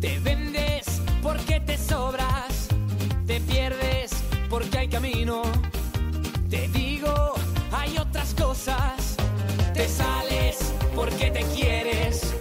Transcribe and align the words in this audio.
Te 0.00 0.16
vendes 0.20 1.02
porque 1.20 1.58
te 1.58 1.76
sobras, 1.76 2.68
te 3.26 3.40
pierdes 3.40 4.12
porque 4.48 4.78
hay 4.78 4.88
camino. 4.88 5.42
Te 6.48 6.68
digo, 6.68 7.34
hay 7.72 7.98
otras 7.98 8.32
cosas. 8.34 9.16
Te 9.74 9.88
sales 9.88 10.72
porque 10.94 11.32
te 11.32 11.42
quieres, 11.52 12.32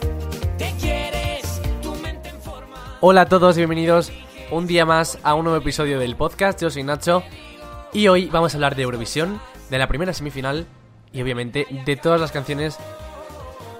te 0.60 0.72
quieres, 0.80 1.60
tu 1.82 1.96
mente 1.96 2.30
en 2.30 2.40
forma. 2.42 2.98
Hola 3.02 3.22
a 3.22 3.26
todos, 3.26 3.58
bienvenidos 3.58 4.12
un 4.52 4.68
día 4.68 4.86
más 4.86 5.18
a 5.24 5.34
un 5.34 5.46
nuevo 5.46 5.58
episodio 5.58 5.98
del 5.98 6.16
podcast. 6.16 6.62
Yo 6.62 6.70
soy 6.70 6.84
Nacho 6.84 7.24
y 7.92 8.08
hoy 8.08 8.28
vamos 8.28 8.54
a 8.54 8.58
hablar 8.58 8.76
de 8.76 8.84
Eurovisión, 8.84 9.42
de 9.72 9.80
la 9.80 9.88
primera 9.88 10.14
semifinal 10.14 10.68
y 11.12 11.24
obviamente 11.24 11.66
de 11.86 11.96
todas 11.96 12.22
las 12.22 12.32
canciones 12.32 12.78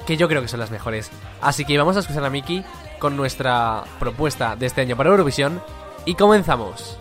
que 0.08 0.18
yo 0.18 0.28
creo 0.28 0.42
que 0.42 0.48
son 0.48 0.62
las 0.62 0.72
mejores. 0.72 1.12
Así 1.42 1.64
que 1.64 1.78
vamos 1.78 1.96
a 1.96 2.00
escuchar 2.00 2.26
a 2.26 2.32
Miki 2.32 2.64
con 3.00 3.16
nuestra 3.16 3.84
propuesta 4.00 4.56
de 4.56 4.66
este 4.66 4.82
año 4.82 4.96
para 4.96 5.10
Eurovisión 5.10 5.62
y 6.06 6.16
comenzamos. 6.16 6.98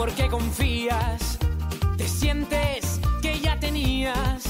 Porque 0.00 0.28
confías. 0.28 1.38
Te 1.98 2.08
sientes 2.08 3.00
que 3.20 3.38
ya 3.38 3.60
tenías. 3.60 4.49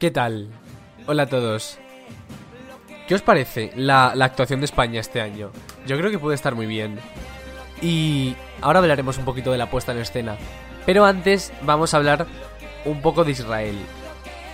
¿Qué 0.00 0.10
tal? 0.10 0.48
Hola 1.06 1.24
a 1.24 1.26
todos. 1.26 1.78
¿Qué 3.06 3.14
os 3.14 3.20
parece 3.20 3.70
la, 3.76 4.14
la 4.14 4.24
actuación 4.24 4.60
de 4.60 4.64
España 4.64 4.98
este 4.98 5.20
año? 5.20 5.50
Yo 5.86 5.98
creo 5.98 6.10
que 6.10 6.18
puede 6.18 6.36
estar 6.36 6.54
muy 6.54 6.64
bien. 6.64 6.98
Y 7.82 8.34
ahora 8.62 8.78
hablaremos 8.78 9.18
un 9.18 9.26
poquito 9.26 9.52
de 9.52 9.58
la 9.58 9.68
puesta 9.68 9.92
en 9.92 9.98
escena. 9.98 10.38
Pero 10.86 11.04
antes 11.04 11.52
vamos 11.64 11.92
a 11.92 11.98
hablar 11.98 12.26
un 12.86 13.02
poco 13.02 13.24
de 13.24 13.32
Israel. 13.32 13.76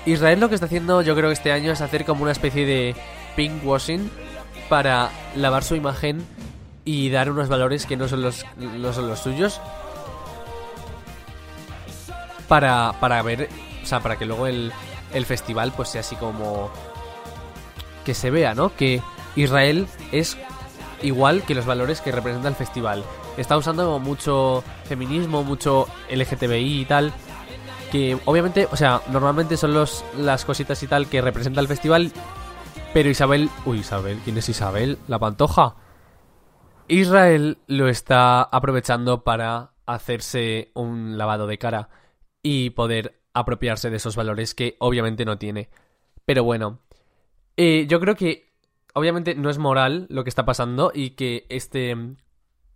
Israel 0.04 0.40
lo 0.40 0.48
que 0.48 0.56
está 0.56 0.66
haciendo 0.66 1.00
yo 1.02 1.14
creo 1.14 1.28
que 1.28 1.34
este 1.34 1.52
año 1.52 1.70
es 1.70 1.80
hacer 1.80 2.04
como 2.04 2.24
una 2.24 2.32
especie 2.32 2.66
de 2.66 2.96
pinkwashing 3.36 4.10
para 4.68 5.10
lavar 5.36 5.62
su 5.62 5.76
imagen 5.76 6.26
y 6.84 7.08
dar 7.10 7.30
unos 7.30 7.48
valores 7.48 7.86
que 7.86 7.96
no 7.96 8.08
son 8.08 8.22
los, 8.22 8.44
no 8.56 8.92
son 8.92 9.06
los 9.06 9.20
suyos. 9.20 9.60
Para, 12.48 12.94
para 12.98 13.22
ver, 13.22 13.48
o 13.80 13.86
sea, 13.86 14.00
para 14.00 14.16
que 14.16 14.24
luego 14.26 14.48
el, 14.48 14.72
el 15.16 15.26
festival 15.26 15.72
pues 15.76 15.88
sea 15.88 16.00
así 16.00 16.16
como 16.16 16.70
que 18.04 18.14
se 18.14 18.30
vea, 18.30 18.54
¿no? 18.54 18.74
Que 18.74 19.02
Israel 19.34 19.88
es 20.12 20.36
igual 21.02 21.42
que 21.42 21.54
los 21.54 21.66
valores 21.66 22.00
que 22.00 22.12
representa 22.12 22.48
el 22.48 22.54
festival. 22.54 23.04
Está 23.36 23.56
usando 23.56 23.98
mucho 23.98 24.62
feminismo, 24.84 25.42
mucho 25.42 25.88
LGTBI 26.10 26.80
y 26.80 26.84
tal. 26.84 27.12
Que 27.90 28.18
obviamente, 28.24 28.68
o 28.70 28.76
sea, 28.76 29.02
normalmente 29.08 29.56
son 29.56 29.74
los, 29.74 30.04
las 30.18 30.44
cositas 30.44 30.82
y 30.82 30.86
tal 30.86 31.08
que 31.08 31.20
representa 31.20 31.60
el 31.60 31.68
festival. 31.68 32.12
Pero 32.94 33.10
Isabel. 33.10 33.50
Uy, 33.64 33.80
Isabel, 33.80 34.20
¿quién 34.24 34.38
es 34.38 34.48
Isabel? 34.48 34.98
La 35.08 35.18
pantoja. 35.18 35.76
Israel 36.88 37.58
lo 37.66 37.88
está 37.88 38.42
aprovechando 38.42 39.24
para 39.24 39.72
hacerse 39.86 40.70
un 40.74 41.18
lavado 41.18 41.46
de 41.46 41.58
cara 41.58 41.88
y 42.42 42.70
poder 42.70 43.15
apropiarse 43.38 43.90
de 43.90 43.96
esos 43.96 44.16
valores 44.16 44.54
que 44.54 44.76
obviamente 44.78 45.24
no 45.24 45.38
tiene. 45.38 45.68
Pero 46.24 46.42
bueno, 46.42 46.80
eh, 47.56 47.86
yo 47.88 48.00
creo 48.00 48.16
que 48.16 48.52
obviamente 48.94 49.34
no 49.34 49.50
es 49.50 49.58
moral 49.58 50.06
lo 50.08 50.24
que 50.24 50.30
está 50.30 50.46
pasando 50.46 50.90
y 50.94 51.10
que 51.10 51.46
este 51.50 51.94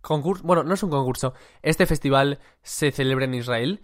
concurso, 0.01 0.43
bueno, 0.43 0.63
no 0.63 0.73
es 0.73 0.83
un 0.83 0.91
concurso, 0.91 1.33
este 1.63 1.87
festival 1.87 2.39
se 2.61 2.91
celebra 2.91 3.25
en 3.25 3.33
Israel. 3.33 3.81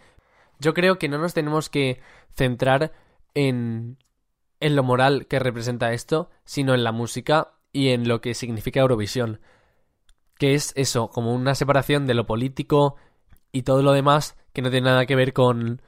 Yo 0.60 0.74
creo 0.74 1.00
que 1.00 1.10
no 1.10 1.18
nos 1.18 1.34
tenemos 1.34 1.70
que 1.70 2.00
centrar 2.36 2.94
en, 3.34 3.98
en 4.60 4.76
lo 4.76 4.84
moral 4.84 5.26
que 5.26 5.40
representa 5.40 5.94
esto, 5.94 6.30
sino 6.46 6.76
en 6.76 6.84
la 6.84 6.92
música 6.92 7.56
y 7.74 7.90
en 7.90 8.08
lo 8.08 8.22
que 8.22 8.36
significa 8.36 8.82
Eurovisión. 8.82 9.42
Que 10.38 10.54
es 10.54 10.74
eso, 10.76 11.10
como 11.10 11.34
una 11.34 11.56
separación 11.56 12.06
de 12.06 12.14
lo 12.14 12.28
político 12.28 12.98
y 13.52 13.64
todo 13.64 13.82
lo 13.82 13.94
demás 13.94 14.38
que 14.54 14.62
no 14.62 14.70
tiene 14.70 14.90
nada 14.90 15.08
que 15.08 15.16
ver 15.16 15.34
con, 15.34 15.82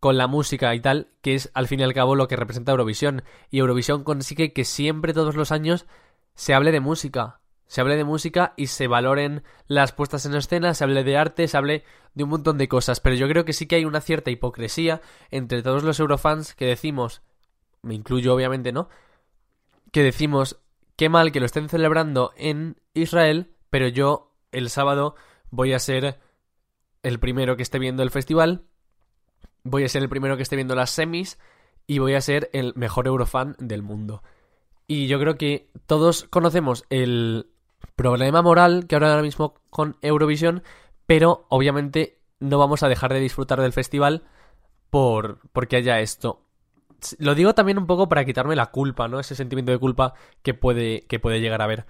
con 0.00 0.16
la 0.16 0.26
música 0.26 0.74
y 0.74 0.80
tal, 0.80 1.08
que 1.22 1.34
es 1.34 1.50
al 1.54 1.68
fin 1.68 1.80
y 1.80 1.82
al 1.82 1.94
cabo 1.94 2.14
lo 2.14 2.28
que 2.28 2.36
representa 2.36 2.72
Eurovisión. 2.72 3.22
Y 3.50 3.58
Eurovisión 3.58 4.04
consigue 4.04 4.52
que 4.52 4.64
siempre 4.64 5.14
todos 5.14 5.36
los 5.36 5.52
años 5.52 5.86
se 6.34 6.54
hable 6.54 6.72
de 6.72 6.80
música. 6.80 7.40
Se 7.66 7.80
hable 7.80 7.96
de 7.96 8.04
música 8.04 8.54
y 8.56 8.68
se 8.68 8.86
valoren 8.86 9.42
las 9.66 9.92
puestas 9.92 10.24
en 10.24 10.34
escena, 10.34 10.74
se 10.74 10.84
hable 10.84 11.02
de 11.02 11.16
arte, 11.16 11.48
se 11.48 11.56
hable 11.56 11.84
de 12.14 12.24
un 12.24 12.30
montón 12.30 12.58
de 12.58 12.68
cosas. 12.68 13.00
Pero 13.00 13.16
yo 13.16 13.28
creo 13.28 13.44
que 13.44 13.52
sí 13.52 13.66
que 13.66 13.76
hay 13.76 13.84
una 13.84 14.00
cierta 14.00 14.30
hipocresía 14.30 15.00
entre 15.30 15.62
todos 15.62 15.82
los 15.82 15.98
eurofans 15.98 16.54
que 16.54 16.66
decimos, 16.66 17.22
me 17.82 17.94
incluyo 17.94 18.34
obviamente, 18.34 18.70
¿no? 18.72 18.88
Que 19.90 20.04
decimos, 20.04 20.60
qué 20.94 21.08
mal 21.08 21.32
que 21.32 21.40
lo 21.40 21.46
estén 21.46 21.68
celebrando 21.68 22.32
en 22.36 22.80
Israel, 22.94 23.54
pero 23.70 23.88
yo 23.88 24.34
el 24.52 24.70
sábado 24.70 25.16
voy 25.50 25.72
a 25.72 25.80
ser 25.80 26.20
el 27.02 27.18
primero 27.18 27.56
que 27.56 27.62
esté 27.62 27.78
viendo 27.80 28.04
el 28.04 28.10
festival 28.10 28.66
voy 29.66 29.84
a 29.84 29.88
ser 29.88 30.02
el 30.02 30.08
primero 30.08 30.36
que 30.36 30.42
esté 30.42 30.56
viendo 30.56 30.74
las 30.74 30.90
semis 30.90 31.38
y 31.86 31.98
voy 31.98 32.14
a 32.14 32.20
ser 32.20 32.50
el 32.52 32.72
mejor 32.74 33.06
Eurofan 33.06 33.56
del 33.58 33.82
mundo. 33.82 34.22
Y 34.86 35.08
yo 35.08 35.18
creo 35.18 35.36
que 35.36 35.68
todos 35.86 36.24
conocemos 36.30 36.84
el 36.90 37.48
problema 37.96 38.42
moral 38.42 38.86
que 38.86 38.94
ahora 38.94 39.22
mismo 39.22 39.54
con 39.70 39.96
Eurovisión, 40.02 40.62
pero 41.06 41.46
obviamente 41.48 42.18
no 42.40 42.58
vamos 42.58 42.82
a 42.82 42.88
dejar 42.88 43.12
de 43.12 43.20
disfrutar 43.20 43.60
del 43.60 43.72
festival 43.72 44.24
por 44.90 45.40
porque 45.52 45.76
haya 45.76 46.00
esto. 46.00 46.42
Lo 47.18 47.34
digo 47.34 47.54
también 47.54 47.78
un 47.78 47.86
poco 47.86 48.08
para 48.08 48.24
quitarme 48.24 48.56
la 48.56 48.66
culpa, 48.66 49.08
¿no? 49.08 49.20
Ese 49.20 49.34
sentimiento 49.34 49.72
de 49.72 49.78
culpa 49.78 50.14
que 50.42 50.54
puede, 50.54 51.02
que 51.02 51.20
puede 51.20 51.40
llegar 51.40 51.60
a 51.60 51.64
haber. 51.64 51.86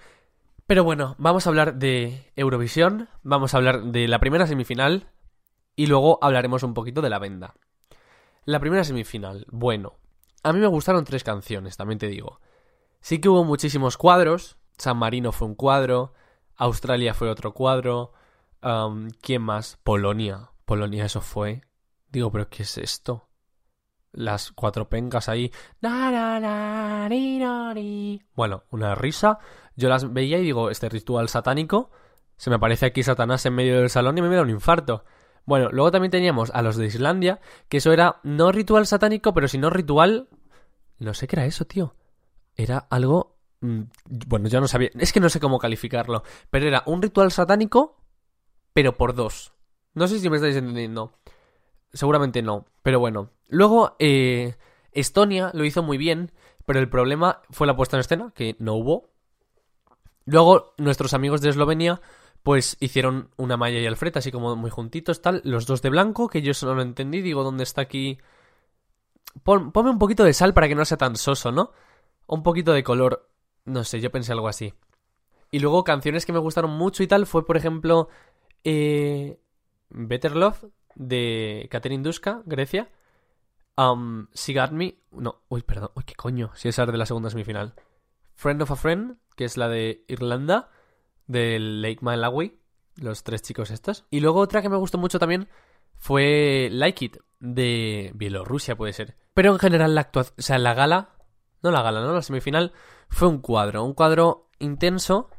Pero 0.66 0.82
bueno, 0.82 1.14
vamos 1.18 1.46
a 1.46 1.50
hablar 1.50 1.76
de 1.76 2.32
Eurovisión, 2.34 3.08
vamos 3.22 3.54
a 3.54 3.58
hablar 3.58 3.84
de 3.84 4.08
la 4.08 4.18
primera 4.18 4.46
semifinal 4.46 5.10
y 5.76 5.86
luego 5.86 6.18
hablaremos 6.22 6.62
un 6.64 6.74
poquito 6.74 7.02
de 7.02 7.10
la 7.10 7.20
venda. 7.20 7.54
La 8.46 8.60
primera 8.60 8.84
semifinal, 8.84 9.44
bueno, 9.50 9.94
a 10.44 10.52
mí 10.52 10.60
me 10.60 10.68
gustaron 10.68 11.04
tres 11.04 11.24
canciones, 11.24 11.76
también 11.76 11.98
te 11.98 12.06
digo. 12.06 12.40
Sí 13.00 13.20
que 13.20 13.28
hubo 13.28 13.42
muchísimos 13.42 13.96
cuadros, 13.96 14.56
San 14.78 14.98
Marino 14.98 15.32
fue 15.32 15.48
un 15.48 15.56
cuadro, 15.56 16.14
Australia 16.54 17.12
fue 17.12 17.28
otro 17.28 17.54
cuadro, 17.54 18.12
um, 18.62 19.10
¿quién 19.20 19.42
más? 19.42 19.80
Polonia, 19.82 20.52
Polonia 20.64 21.06
eso 21.06 21.20
fue. 21.20 21.62
Digo, 22.08 22.30
pero 22.30 22.48
¿qué 22.48 22.62
es 22.62 22.78
esto? 22.78 23.28
Las 24.12 24.52
cuatro 24.52 24.88
pencas 24.88 25.28
ahí. 25.28 25.50
Bueno, 28.36 28.62
una 28.70 28.94
risa. 28.94 29.40
Yo 29.74 29.88
las 29.88 30.12
veía 30.12 30.38
y 30.38 30.44
digo, 30.44 30.70
este 30.70 30.88
ritual 30.88 31.28
satánico. 31.28 31.90
Se 32.36 32.50
me 32.50 32.56
aparece 32.56 32.86
aquí 32.86 33.02
Satanás 33.02 33.44
en 33.44 33.56
medio 33.56 33.80
del 33.80 33.90
salón 33.90 34.16
y 34.16 34.22
me 34.22 34.34
da 34.34 34.42
un 34.42 34.50
infarto. 34.50 35.04
Bueno, 35.46 35.70
luego 35.70 35.90
también 35.90 36.10
teníamos 36.10 36.50
a 36.50 36.60
los 36.62 36.76
de 36.76 36.86
Islandia, 36.86 37.40
que 37.68 37.78
eso 37.78 37.92
era 37.92 38.20
no 38.24 38.52
ritual 38.52 38.86
satánico, 38.86 39.32
pero 39.32 39.48
sino 39.48 39.70
ritual... 39.70 40.28
No 40.98 41.14
sé 41.14 41.26
qué 41.26 41.36
era 41.36 41.46
eso, 41.46 41.64
tío. 41.64 41.94
Era 42.56 42.78
algo... 42.90 43.38
mm, 43.60 43.82
Bueno, 44.26 44.48
yo 44.48 44.60
no 44.60 44.68
sabía... 44.68 44.90
Es 44.98 45.12
que 45.12 45.20
no 45.20 45.28
sé 45.28 45.40
cómo 45.40 45.58
calificarlo. 45.58 46.22
Pero 46.50 46.66
era 46.66 46.82
un 46.86 47.00
ritual 47.00 47.32
satánico 47.32 47.96
pero 48.76 48.98
por 48.98 49.14
dos. 49.14 49.54
No 49.94 50.06
sé 50.06 50.20
si 50.20 50.28
me 50.28 50.36
estáis 50.36 50.54
entendiendo. 50.54 51.14
Seguramente 51.94 52.42
no, 52.42 52.66
pero 52.82 53.00
bueno. 53.00 53.30
Luego, 53.48 53.96
eh, 53.98 54.56
Estonia 54.92 55.50
lo 55.54 55.64
hizo 55.64 55.82
muy 55.82 55.96
bien, 55.96 56.30
pero 56.66 56.78
el 56.78 56.90
problema 56.90 57.40
fue 57.48 57.66
la 57.66 57.74
puesta 57.74 57.96
en 57.96 58.02
escena, 58.02 58.32
que 58.34 58.54
no 58.58 58.74
hubo. 58.74 59.14
Luego, 60.26 60.74
nuestros 60.76 61.14
amigos 61.14 61.40
de 61.40 61.48
Eslovenia, 61.48 62.02
pues 62.46 62.76
hicieron 62.78 63.30
una 63.36 63.56
Maya 63.56 63.80
y 63.80 63.86
Alfred, 63.86 64.16
así 64.18 64.30
como 64.30 64.54
muy 64.54 64.70
juntitos, 64.70 65.20
tal. 65.20 65.40
Los 65.42 65.66
dos 65.66 65.82
de 65.82 65.90
blanco, 65.90 66.28
que 66.28 66.42
yo 66.42 66.52
eso 66.52 66.66
no 66.66 66.76
lo 66.76 66.82
entendí. 66.82 67.20
Digo, 67.20 67.42
¿dónde 67.42 67.64
está 67.64 67.80
aquí? 67.80 68.20
ponme 69.42 69.90
un 69.90 69.98
poquito 69.98 70.22
de 70.22 70.32
sal 70.32 70.54
para 70.54 70.68
que 70.68 70.76
no 70.76 70.84
sea 70.84 70.96
tan 70.96 71.16
soso, 71.16 71.50
¿no? 71.50 71.72
Un 72.28 72.44
poquito 72.44 72.72
de 72.72 72.84
color. 72.84 73.28
No 73.64 73.82
sé, 73.82 74.00
yo 74.00 74.12
pensé 74.12 74.30
algo 74.30 74.46
así. 74.46 74.72
Y 75.50 75.58
luego 75.58 75.82
canciones 75.82 76.24
que 76.24 76.32
me 76.32 76.38
gustaron 76.38 76.70
mucho 76.70 77.02
y 77.02 77.08
tal 77.08 77.26
fue, 77.26 77.44
por 77.44 77.56
ejemplo, 77.56 78.10
eh, 78.62 79.40
Better 79.88 80.36
Love 80.36 80.66
de 80.94 81.66
Catherine 81.68 82.04
Duska, 82.04 82.42
Grecia. 82.46 82.92
Um, 83.76 84.28
She 84.34 84.54
Got 84.54 84.70
Me. 84.70 85.00
No, 85.10 85.42
uy, 85.48 85.62
perdón. 85.62 85.90
Uy, 85.96 86.04
qué 86.04 86.14
coño. 86.14 86.52
Si 86.54 86.68
esa 86.68 86.84
es 86.84 86.92
de 86.92 86.96
la 86.96 87.06
segunda 87.06 87.28
semifinal. 87.28 87.74
Friend 88.36 88.62
of 88.62 88.70
a 88.70 88.76
Friend, 88.76 89.16
que 89.34 89.46
es 89.46 89.56
la 89.56 89.68
de 89.68 90.04
Irlanda, 90.06 90.70
del 91.26 91.82
Lake 91.82 91.98
Malawi. 92.00 92.58
Los 92.96 93.22
tres 93.22 93.42
chicos 93.42 93.70
estos. 93.70 94.06
Y 94.10 94.20
luego 94.20 94.40
otra 94.40 94.62
que 94.62 94.68
me 94.68 94.76
gustó 94.76 94.98
mucho 94.98 95.18
también 95.18 95.48
fue 95.96 96.68
Like 96.72 97.04
It, 97.04 97.16
de 97.40 98.12
Bielorrusia, 98.14 98.76
puede 98.76 98.92
ser. 98.92 99.16
Pero 99.34 99.52
en 99.52 99.58
general, 99.58 99.94
la 99.94 100.02
actuación. 100.02 100.34
O 100.38 100.42
sea, 100.42 100.58
la 100.58 100.74
gala. 100.74 101.10
No 101.62 101.70
la 101.70 101.82
gala, 101.82 102.00
¿no? 102.00 102.14
La 102.14 102.22
semifinal 102.22 102.72
fue 103.08 103.28
un 103.28 103.38
cuadro. 103.38 103.84
Un 103.84 103.94
cuadro 103.94 104.48
intenso, 104.58 105.30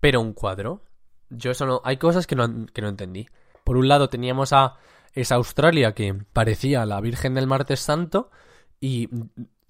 pero 0.00 0.20
un 0.20 0.32
cuadro. 0.32 0.84
Yo 1.30 1.50
eso 1.50 1.66
no. 1.66 1.80
Hay 1.84 1.96
cosas 1.96 2.26
que 2.26 2.36
no, 2.36 2.66
que 2.66 2.82
no 2.82 2.88
entendí. 2.88 3.28
Por 3.64 3.76
un 3.76 3.88
lado 3.88 4.08
teníamos 4.08 4.52
a 4.52 4.76
esa 5.12 5.34
Australia 5.34 5.92
que 5.94 6.14
parecía 6.32 6.86
la 6.86 7.00
Virgen 7.00 7.34
del 7.34 7.46
Martes 7.46 7.80
Santo 7.80 8.30
y 8.80 9.08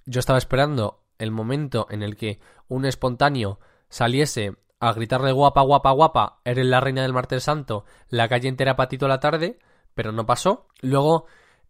yo 0.05 0.21
estaba 0.21 0.39
esperando 0.39 1.05
el 1.19 1.31
momento 1.31 1.87
en 1.91 2.03
el 2.03 2.17
que 2.17 2.41
un 2.69 2.85
espontáneo 2.85 3.59
saliese 3.89 4.57
a 4.81 4.93
gritarle 4.93 5.33
guapa, 5.33 5.63
guapa, 5.63 5.91
guapa, 5.91 6.41
eres 6.45 6.67
la 6.67 6.81
reina 6.81 7.03
del 7.03 7.13
Martes 7.13 7.45
Santo, 7.45 7.85
la 8.09 8.29
calle 8.29 8.49
entera 8.49 8.77
patito 8.77 9.09
la 9.09 9.21
tarde, 9.21 9.59
pero 9.95 10.13
no 10.13 10.27
pasó. 10.27 10.69
Luego, 10.81 11.27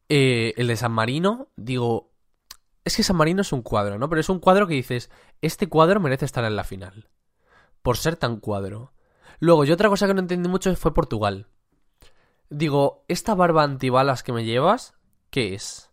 eh, 0.09 0.55
el 0.57 0.67
de 0.69 0.77
San 0.77 0.93
Marino, 0.93 1.49
digo, 1.57 2.11
es 2.85 2.97
que 2.97 3.03
San 3.03 3.17
Marino 3.17 3.43
es 3.43 3.53
un 3.53 3.63
cuadro, 3.63 3.99
¿no? 3.99 4.09
Pero 4.09 4.21
es 4.21 4.29
un 4.29 4.41
cuadro 4.41 4.67
que 4.67 4.75
dices, 4.75 5.11
este 5.43 5.69
cuadro 5.69 6.01
merece 6.01 6.25
estar 6.25 6.45
en 6.45 6.57
la 6.57 6.65
final. 6.65 7.09
Por 7.83 7.97
ser 7.97 8.17
tan 8.17 8.41
cuadro. 8.41 8.93
Luego, 9.41 9.65
y 9.65 9.73
otra 9.73 9.89
cosa 9.89 10.07
que 10.07 10.15
no 10.15 10.21
entendí 10.21 10.49
mucho 10.49 10.75
fue 10.77 10.95
Portugal. 10.95 11.47
Digo, 12.51 13.05
¿esta 13.09 13.35
barba 13.35 13.63
antibalas 13.63 14.23
que 14.23 14.33
me 14.33 14.45
llevas? 14.45 14.95
¿Qué 15.31 15.55
es? 15.55 15.88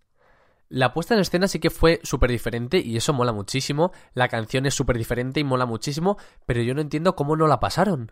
La 0.76 0.94
puesta 0.94 1.14
en 1.14 1.22
escena 1.22 1.48
sí 1.48 1.60
que 1.60 1.70
fue 1.70 2.02
súper 2.04 2.30
diferente 2.30 2.80
y 2.80 2.98
eso 2.98 3.14
mola 3.14 3.32
muchísimo. 3.32 3.94
La 4.14 4.28
canción 4.28 4.66
es 4.66 4.74
súper 4.74 4.98
diferente 4.98 5.40
y 5.40 5.46
mola 5.46 5.66
muchísimo, 5.66 6.18
pero 6.46 6.62
yo 6.62 6.74
no 6.74 6.82
entiendo 6.82 7.16
cómo 7.16 7.38
no 7.38 7.48
la 7.48 7.62
pasaron. 7.62 8.12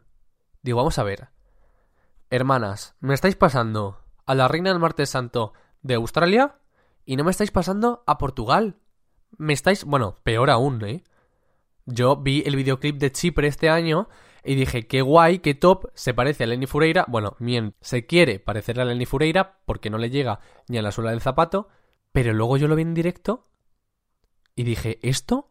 Digo, 0.62 0.77
vamos 0.77 0.98
a 0.98 1.04
ver. 1.04 1.27
Hermanas, 2.30 2.95
me 3.01 3.15
estáis 3.15 3.36
pasando 3.36 4.06
a 4.25 4.33
la 4.33 4.48
reina 4.48 4.69
del 4.69 4.80
martes 4.80 5.10
santo 5.10 5.51
de 5.81 5.95
Australia 5.95 6.56
y 7.04 7.18
no 7.18 7.25
me 7.25 7.31
estáis 7.31 7.51
pasando 7.51 8.01
a 8.07 8.18
Portugal. 8.18 8.77
Me 9.38 9.51
estáis, 9.51 9.83
bueno, 9.83 10.19
peor 10.24 10.50
aún, 10.50 10.81
¿eh? 10.86 11.04
Yo 11.86 12.16
vi 12.16 12.44
el 12.45 12.56
videoclip 12.56 12.95
de 12.95 13.12
Chipre 13.12 13.50
este 13.50 13.69
año 13.69 14.07
y 14.42 14.56
dije, 14.56 14.88
qué 14.88 15.01
guay, 15.01 15.39
qué 15.39 15.54
top, 15.54 15.92
se 15.95 16.13
parece 16.13 16.45
a 16.45 16.48
Lenny 16.48 16.68
Fureira. 16.68 17.04
Bueno, 17.09 17.36
bien, 17.39 17.75
se 17.81 18.06
quiere 18.06 18.39
parecer 18.39 18.80
a 18.80 18.86
Lenny 18.86 19.06
Fureira 19.06 19.59
porque 19.66 19.89
no 19.89 19.98
le 19.98 20.09
llega 20.09 20.39
ni 20.69 20.77
a 20.77 20.81
la 20.81 20.94
suela 20.94 21.12
del 21.12 21.19
zapato, 21.19 21.68
pero 22.13 22.31
luego 22.31 22.56
yo 22.56 22.69
lo 22.69 22.75
vi 22.75 22.83
en 22.83 22.94
directo 22.94 23.48
y 24.56 24.63
dije, 24.63 25.00
¿esto? 25.01 25.50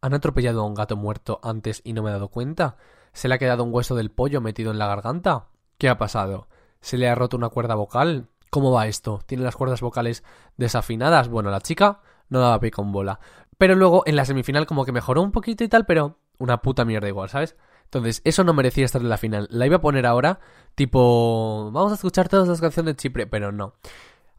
¿Han 0.00 0.14
atropellado 0.14 0.62
a 0.62 0.66
un 0.66 0.74
gato 0.74 0.96
muerto 0.96 1.40
antes 1.42 1.82
y 1.84 1.92
no 1.92 2.02
me 2.02 2.10
he 2.10 2.12
dado 2.12 2.28
cuenta? 2.28 2.76
¿Se 3.12 3.28
le 3.28 3.34
ha 3.34 3.38
quedado 3.38 3.64
un 3.64 3.74
hueso 3.74 3.96
del 3.96 4.10
pollo 4.10 4.40
metido 4.40 4.70
en 4.70 4.78
la 4.78 4.86
garganta? 4.86 5.48
¿Qué 5.76 5.88
ha 5.88 5.98
pasado? 5.98 6.48
¿Se 6.80 6.96
le 6.96 7.08
ha 7.08 7.16
roto 7.16 7.36
una 7.36 7.48
cuerda 7.48 7.74
vocal? 7.74 8.28
¿Cómo 8.48 8.70
va 8.70 8.86
esto? 8.86 9.20
¿Tiene 9.26 9.42
las 9.42 9.56
cuerdas 9.56 9.80
vocales 9.80 10.22
desafinadas? 10.56 11.28
Bueno, 11.28 11.50
la 11.50 11.60
chica 11.60 12.00
no 12.28 12.38
daba 12.38 12.60
pico 12.60 12.82
con 12.82 12.92
bola. 12.92 13.18
Pero 13.58 13.74
luego 13.74 14.04
en 14.06 14.14
la 14.14 14.24
semifinal 14.24 14.66
como 14.66 14.84
que 14.84 14.92
mejoró 14.92 15.20
un 15.20 15.32
poquito 15.32 15.64
y 15.64 15.68
tal, 15.68 15.84
pero 15.84 16.20
una 16.38 16.62
puta 16.62 16.84
mierda 16.84 17.08
igual, 17.08 17.28
¿sabes? 17.28 17.56
Entonces, 17.84 18.20
eso 18.24 18.44
no 18.44 18.52
merecía 18.52 18.84
estar 18.84 19.00
en 19.00 19.08
la 19.08 19.16
final. 19.16 19.48
La 19.50 19.66
iba 19.66 19.76
a 19.76 19.80
poner 19.80 20.06
ahora, 20.06 20.40
tipo, 20.74 21.70
vamos 21.72 21.90
a 21.90 21.94
escuchar 21.94 22.28
todas 22.28 22.46
las 22.46 22.60
canciones 22.60 22.94
de 22.94 22.96
Chipre, 22.96 23.26
pero 23.26 23.50
no. 23.50 23.74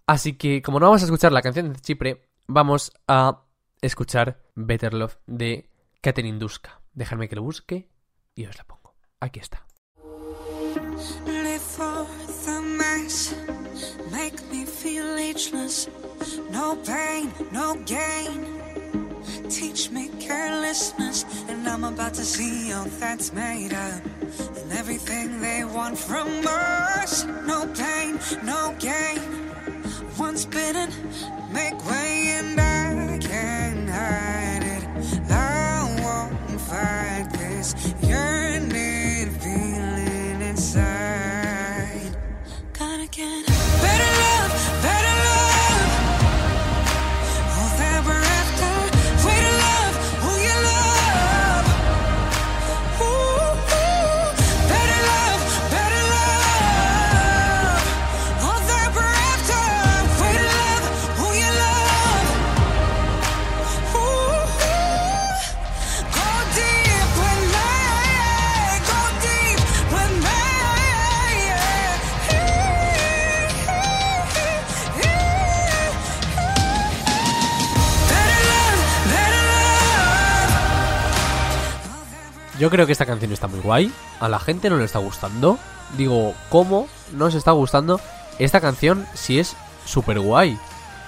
Así 0.09 0.33
que, 0.33 0.63
como 0.63 0.79
no 0.79 0.87
vamos 0.87 1.03
a 1.03 1.05
escuchar 1.05 1.31
la 1.31 1.43
canción 1.43 1.71
de 1.71 1.79
Chipre, 1.79 2.31
vamos 2.47 2.91
a 3.07 3.43
escuchar 3.79 4.41
Better 4.55 4.95
Love 4.95 5.17
de 5.27 5.69
Catherine 6.01 6.39
Duska. 6.39 6.81
Dejadme 6.95 7.29
que 7.29 7.35
lo 7.35 7.43
busque 7.43 7.91
y 8.33 8.47
os 8.47 8.57
la 8.57 8.63
pongo. 8.63 8.95
Aquí 9.19 9.39
está. 9.39 9.63
No 16.51 16.75
pain, 16.83 17.31
no 17.51 17.75
gain. 17.85 18.47
Teach 19.47 19.91
me 19.91 20.09
carelessness, 20.19 21.23
and 21.47 21.67
I'm 21.67 21.83
about 21.83 22.15
to 22.15 22.23
see 22.23 22.71
how 22.71 22.85
that's 22.99 23.31
made 23.31 23.73
up. 23.73 24.03
And 24.57 24.71
everything 24.73 25.39
they 25.39 25.63
want 25.65 25.99
from 25.99 26.27
us. 26.47 27.25
No 27.45 27.67
pain, 27.75 28.17
no 28.43 28.73
gain. 28.79 29.38
Once 30.19 30.43
bitten, 30.43 30.89
make 31.53 31.79
way, 31.89 32.35
and 32.37 32.59
I 32.59 33.17
can't 33.21 33.89
hide 33.89 34.38
Yo 82.59 82.69
creo 82.69 82.85
que 82.85 82.91
esta 82.91 83.05
canción 83.05 83.31
está 83.31 83.47
muy 83.47 83.61
guay. 83.61 83.91
A 84.19 84.27
la 84.27 84.37
gente 84.37 84.69
no 84.69 84.75
le 84.75 84.83
está 84.83 84.99
gustando. 84.99 85.57
Digo, 85.97 86.35
¿cómo 86.49 86.89
no 87.13 87.25
os 87.25 87.35
está 87.35 87.51
gustando 87.51 88.01
esta 88.37 88.59
canción 88.59 89.07
si 89.13 89.39
es 89.39 89.55
súper 89.85 90.19
guay? 90.19 90.59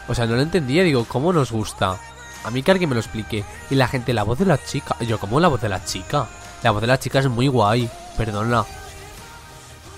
O 0.08 0.15
sea, 0.15 0.25
no 0.25 0.36
lo 0.36 0.41
entendía. 0.41 0.84
Digo, 0.84 1.03
¿cómo 1.05 1.34
nos 1.34 1.51
gusta? 1.51 1.98
A 2.46 2.51
mí 2.51 2.63
que 2.63 2.72
alguien 2.72 2.89
me 2.89 2.96
lo 2.96 3.01
explique. 3.01 3.43
Y 3.70 3.75
la 3.75 3.89
gente, 3.89 4.13
la 4.13 4.24
voz 4.24 4.39
de 4.39 4.46
la 4.46 4.63
chica. 4.63 4.96
Yo, 5.01 5.20
¿cómo 5.20 5.41
la 5.41 5.50
voz 5.50 5.62
de 5.62 5.67
la 5.67 5.84
chica? 5.84 6.25
La 6.63 6.72
voz 6.72 6.79
de 6.79 6.88
la 6.88 7.00
chica 7.00 7.20
es 7.20 7.27
muy 7.27 7.50
guay. 7.50 7.89
Perdona. 8.17 8.63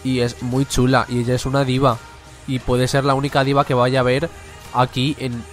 Y 0.04 0.22
es 0.22 0.42
muy 0.42 0.66
chula. 0.66 1.06
Y 1.08 1.20
ella 1.20 1.36
es 1.36 1.46
una 1.46 1.64
diva. 1.64 2.00
Y 2.48 2.60
puede 2.60 2.88
ser 2.88 3.06
la 3.06 3.14
única 3.14 3.44
diva 3.44 3.64
que 3.64 3.76
vaya 3.76 4.00
a 4.00 4.04
ver 4.04 4.28
aquí 4.74 5.16
en 5.20 5.44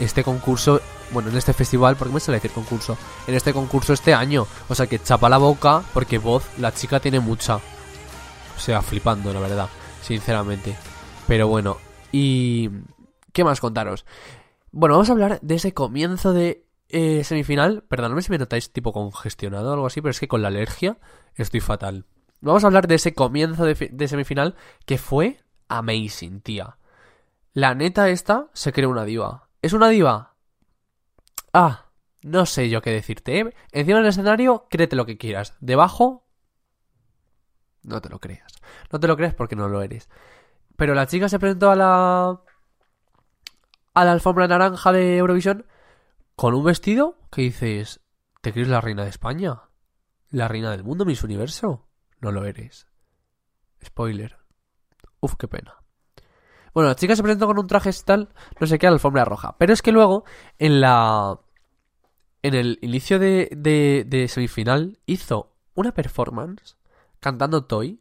este 0.00 0.24
concurso. 0.24 0.80
Bueno, 1.12 1.30
en 1.30 1.36
este 1.36 1.52
festival, 1.52 1.96
¿por 1.96 2.08
qué 2.08 2.14
me 2.14 2.20
sale 2.20 2.36
decir 2.36 2.50
concurso? 2.50 2.96
En 3.26 3.34
este 3.34 3.52
concurso 3.52 3.92
este 3.92 4.14
año. 4.14 4.46
O 4.68 4.74
sea 4.74 4.86
que 4.86 4.98
chapa 4.98 5.28
la 5.28 5.38
boca 5.38 5.82
porque 5.94 6.18
voz 6.18 6.44
la 6.58 6.72
chica 6.72 7.00
tiene 7.00 7.20
mucha. 7.20 7.56
O 7.56 8.58
sea, 8.58 8.82
flipando, 8.82 9.32
la 9.32 9.40
verdad. 9.40 9.68
Sinceramente. 10.02 10.76
Pero 11.26 11.48
bueno. 11.48 11.78
Y... 12.12 12.70
¿Qué 13.32 13.44
más 13.44 13.60
contaros? 13.60 14.06
Bueno, 14.72 14.94
vamos 14.94 15.10
a 15.10 15.12
hablar 15.12 15.38
de 15.42 15.54
ese 15.56 15.74
comienzo 15.74 16.32
de 16.32 16.64
eh, 16.88 17.22
semifinal. 17.24 17.82
Perdonadme 17.82 18.22
si 18.22 18.30
me 18.30 18.38
notáis 18.38 18.72
tipo 18.72 18.92
congestionado 18.92 19.70
o 19.70 19.74
algo 19.74 19.86
así, 19.86 20.00
pero 20.00 20.10
es 20.10 20.20
que 20.20 20.28
con 20.28 20.42
la 20.42 20.48
alergia 20.48 20.98
estoy 21.34 21.60
fatal. 21.60 22.06
Vamos 22.40 22.64
a 22.64 22.68
hablar 22.68 22.86
de 22.86 22.96
ese 22.96 23.14
comienzo 23.14 23.64
de, 23.64 23.90
de 23.92 24.08
semifinal 24.08 24.54
que 24.86 24.98
fue 24.98 25.40
amazing, 25.68 26.40
tía. 26.40 26.78
La 27.52 27.74
neta 27.74 28.08
esta 28.08 28.48
se 28.52 28.72
cree 28.72 28.86
una 28.86 29.04
diva. 29.04 29.48
¿Es 29.62 29.72
una 29.72 29.88
diva? 29.88 30.35
Ah, 31.58 31.86
no 32.22 32.44
sé 32.44 32.68
yo 32.68 32.82
qué 32.82 32.90
decirte, 32.90 33.38
¿eh? 33.40 33.54
Encima 33.72 33.96
del 33.96 34.08
escenario, 34.08 34.66
créete 34.68 34.94
lo 34.94 35.06
que 35.06 35.16
quieras. 35.16 35.56
Debajo... 35.60 36.28
No 37.82 38.02
te 38.02 38.10
lo 38.10 38.18
creas. 38.18 38.52
No 38.92 39.00
te 39.00 39.08
lo 39.08 39.16
creas 39.16 39.32
porque 39.32 39.56
no 39.56 39.66
lo 39.66 39.80
eres. 39.80 40.10
Pero 40.76 40.92
la 40.92 41.06
chica 41.06 41.30
se 41.30 41.38
presentó 41.38 41.70
a 41.70 41.76
la. 41.76 42.42
a 43.94 44.04
la 44.04 44.12
alfombra 44.12 44.46
naranja 44.46 44.92
de 44.92 45.16
Eurovisión 45.16 45.64
con 46.34 46.52
un 46.52 46.62
vestido 46.62 47.16
que 47.30 47.40
dices. 47.40 48.00
¿Te 48.42 48.52
crees 48.52 48.68
la 48.68 48.82
reina 48.82 49.04
de 49.04 49.08
España? 49.08 49.62
¿La 50.28 50.48
reina 50.48 50.72
del 50.72 50.84
mundo, 50.84 51.06
Miss 51.06 51.24
Universo? 51.24 51.88
No 52.20 52.32
lo 52.32 52.44
eres. 52.44 52.86
Spoiler. 53.82 54.36
Uf, 55.20 55.36
qué 55.38 55.48
pena. 55.48 55.86
Bueno, 56.74 56.90
la 56.90 56.96
chica 56.96 57.16
se 57.16 57.22
presentó 57.22 57.46
con 57.46 57.58
un 57.58 57.66
traje 57.66 57.90
tal, 58.04 58.28
no 58.60 58.66
sé 58.66 58.78
qué, 58.78 58.86
a 58.86 58.90
la 58.90 58.96
alfombra 58.96 59.24
roja. 59.24 59.56
Pero 59.56 59.72
es 59.72 59.80
que 59.80 59.92
luego, 59.92 60.24
en 60.58 60.82
la. 60.82 61.40
En 62.46 62.54
el 62.54 62.78
inicio 62.80 63.18
de, 63.18 63.48
de, 64.06 64.28
semifinal, 64.28 65.00
hizo 65.04 65.56
una 65.74 65.92
performance 65.92 66.76
cantando 67.18 67.64
Toy. 67.64 68.00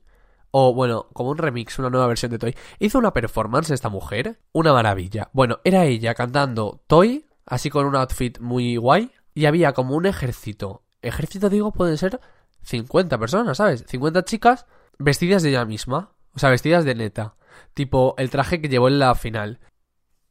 O 0.51 0.71
bueno, 0.75 1.07
como 1.13 1.31
un 1.31 1.39
remix, 1.39 1.79
una 1.79 1.89
nueva 1.89 2.05
versión 2.05 2.29
de 2.29 2.37
Toy. 2.37 2.55
Hizo 2.77 2.99
una 2.99 3.11
performance 3.11 3.71
esta 3.71 3.89
mujer. 3.89 4.39
Una 4.51 4.71
maravilla. 4.71 5.31
Bueno, 5.33 5.61
era 5.63 5.85
ella 5.85 6.13
cantando 6.13 6.83
Toy, 6.85 7.25
así 7.47 7.71
con 7.71 7.87
un 7.87 7.95
outfit 7.95 8.37
muy 8.37 8.77
guay. 8.77 9.09
Y 9.33 9.47
había 9.47 9.73
como 9.73 9.95
un 9.95 10.05
ejército. 10.05 10.83
Ejército, 11.01 11.49
digo, 11.49 11.71
pueden 11.71 11.97
ser 11.97 12.21
50 12.61 13.17
personas, 13.17 13.57
¿sabes? 13.57 13.83
50 13.87 14.25
chicas 14.25 14.67
vestidas 14.99 15.41
de 15.41 15.49
ella 15.49 15.65
misma. 15.65 16.11
O 16.35 16.39
sea, 16.39 16.51
vestidas 16.51 16.85
de 16.85 16.93
neta. 16.93 17.33
Tipo 17.73 18.13
el 18.19 18.29
traje 18.29 18.61
que 18.61 18.69
llevó 18.69 18.89
en 18.89 18.99
la 18.99 19.15
final. 19.15 19.59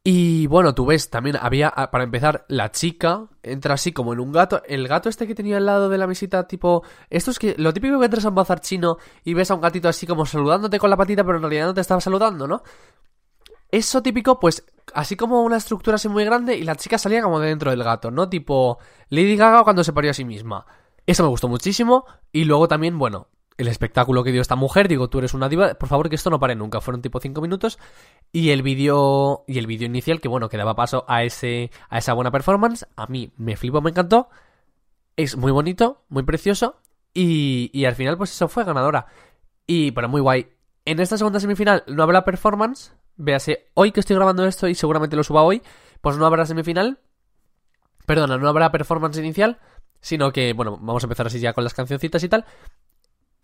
Y 0.07 0.45
bueno, 0.45 0.75
tú 0.75 0.85
ves, 0.85 1.09
también 1.09 1.35
había, 1.41 1.67
ah, 1.67 1.89
para 1.89 2.03
empezar, 2.03 2.45
la 2.47 2.69
chica 2.69 3.27
entra 3.41 3.73
así 3.73 3.91
como 3.91 4.13
en 4.13 4.19
un 4.19 4.31
gato. 4.31 4.61
El 4.67 4.87
gato 4.87 5.09
este 5.09 5.25
que 5.25 5.33
tenía 5.33 5.57
al 5.57 5.65
lado 5.65 5.89
de 5.89 5.97
la 5.97 6.05
mesita, 6.05 6.47
tipo. 6.47 6.83
Esto 7.09 7.31
es 7.31 7.39
que. 7.39 7.55
Lo 7.57 7.73
típico 7.73 7.97
que 7.97 8.05
entras 8.05 8.23
a 8.25 8.29
un 8.29 8.35
bazar 8.35 8.61
chino 8.61 8.97
y 9.23 9.33
ves 9.33 9.49
a 9.49 9.55
un 9.55 9.61
gatito 9.61 9.89
así 9.89 10.05
como 10.05 10.27
saludándote 10.27 10.77
con 10.77 10.91
la 10.91 10.95
patita, 10.95 11.23
pero 11.23 11.37
en 11.37 11.41
realidad 11.41 11.65
no 11.65 11.73
te 11.73 11.81
estaba 11.81 11.99
saludando, 12.01 12.47
¿no? 12.47 12.61
Eso 13.71 14.03
típico, 14.03 14.39
pues, 14.39 14.63
así 14.93 15.15
como 15.15 15.41
una 15.41 15.57
estructura 15.57 15.95
así 15.95 16.07
muy 16.07 16.23
grande 16.23 16.55
y 16.55 16.63
la 16.63 16.75
chica 16.75 16.99
salía 16.99 17.23
como 17.23 17.39
de 17.39 17.47
dentro 17.47 17.71
del 17.71 17.83
gato, 17.83 18.11
¿no? 18.11 18.29
Tipo 18.29 18.77
Lady 19.09 19.35
Gaga 19.35 19.63
cuando 19.63 19.83
se 19.83 19.91
parió 19.91 20.11
a 20.11 20.13
sí 20.13 20.23
misma. 20.23 20.67
Eso 21.07 21.23
me 21.23 21.29
gustó 21.29 21.47
muchísimo. 21.47 22.05
Y 22.31 22.45
luego 22.45 22.67
también, 22.67 22.99
bueno, 22.99 23.29
el 23.57 23.67
espectáculo 23.67 24.23
que 24.23 24.31
dio 24.31 24.41
esta 24.41 24.55
mujer, 24.55 24.87
digo, 24.87 25.09
tú 25.09 25.19
eres 25.19 25.33
una 25.33 25.47
diva, 25.47 25.75
por 25.75 25.87
favor 25.87 26.09
que 26.09 26.15
esto 26.15 26.29
no 26.29 26.39
pare 26.39 26.55
nunca, 26.55 26.81
fueron 26.81 27.01
tipo 27.01 27.19
5 27.19 27.41
minutos 27.41 27.79
y 28.31 28.49
el 28.49 28.63
vídeo 28.63 29.45
y 29.47 29.59
el 29.59 29.67
vídeo 29.67 29.85
inicial 29.85 30.19
que 30.19 30.27
bueno, 30.27 30.49
que 30.49 30.57
daba 30.57 30.75
paso 30.75 31.05
a 31.07 31.23
ese 31.23 31.71
a 31.89 31.99
esa 31.99 32.13
buena 32.13 32.31
performance, 32.31 32.85
a 32.95 33.07
mí 33.07 33.31
me 33.37 33.55
flipo, 33.55 33.81
me 33.81 33.91
encantó. 33.91 34.29
Es 35.15 35.37
muy 35.37 35.51
bonito, 35.51 36.03
muy 36.09 36.23
precioso 36.23 36.81
y, 37.13 37.71
y 37.73 37.85
al 37.85 37.95
final 37.95 38.17
pues 38.17 38.31
eso 38.31 38.49
fue 38.49 38.65
ganadora. 38.65 39.07
Y 39.65 39.91
pero 39.91 40.09
muy 40.09 40.21
guay. 40.21 40.47
En 40.83 40.99
esta 40.99 41.17
segunda 41.17 41.39
semifinal 41.39 41.83
no 41.87 42.03
habrá 42.03 42.25
performance, 42.25 42.93
véase, 43.15 43.67
hoy 43.73 43.91
que 43.91 44.01
estoy 44.01 44.15
grabando 44.17 44.45
esto 44.45 44.67
y 44.67 44.75
seguramente 44.75 45.15
lo 45.15 45.23
suba 45.23 45.43
hoy, 45.43 45.61
pues 46.01 46.17
no 46.17 46.25
habrá 46.25 46.45
semifinal. 46.45 46.99
Perdona, 48.05 48.37
no 48.37 48.47
habrá 48.47 48.71
performance 48.71 49.17
inicial, 49.17 49.59
sino 49.99 50.31
que, 50.31 50.53
bueno, 50.53 50.77
vamos 50.79 51.03
a 51.03 51.07
empezar 51.07 51.25
así 51.25 51.39
ya 51.39 51.53
con 51.53 51.63
las 51.63 51.73
cancioncitas 51.73 52.23
y 52.23 52.29
tal. 52.29 52.45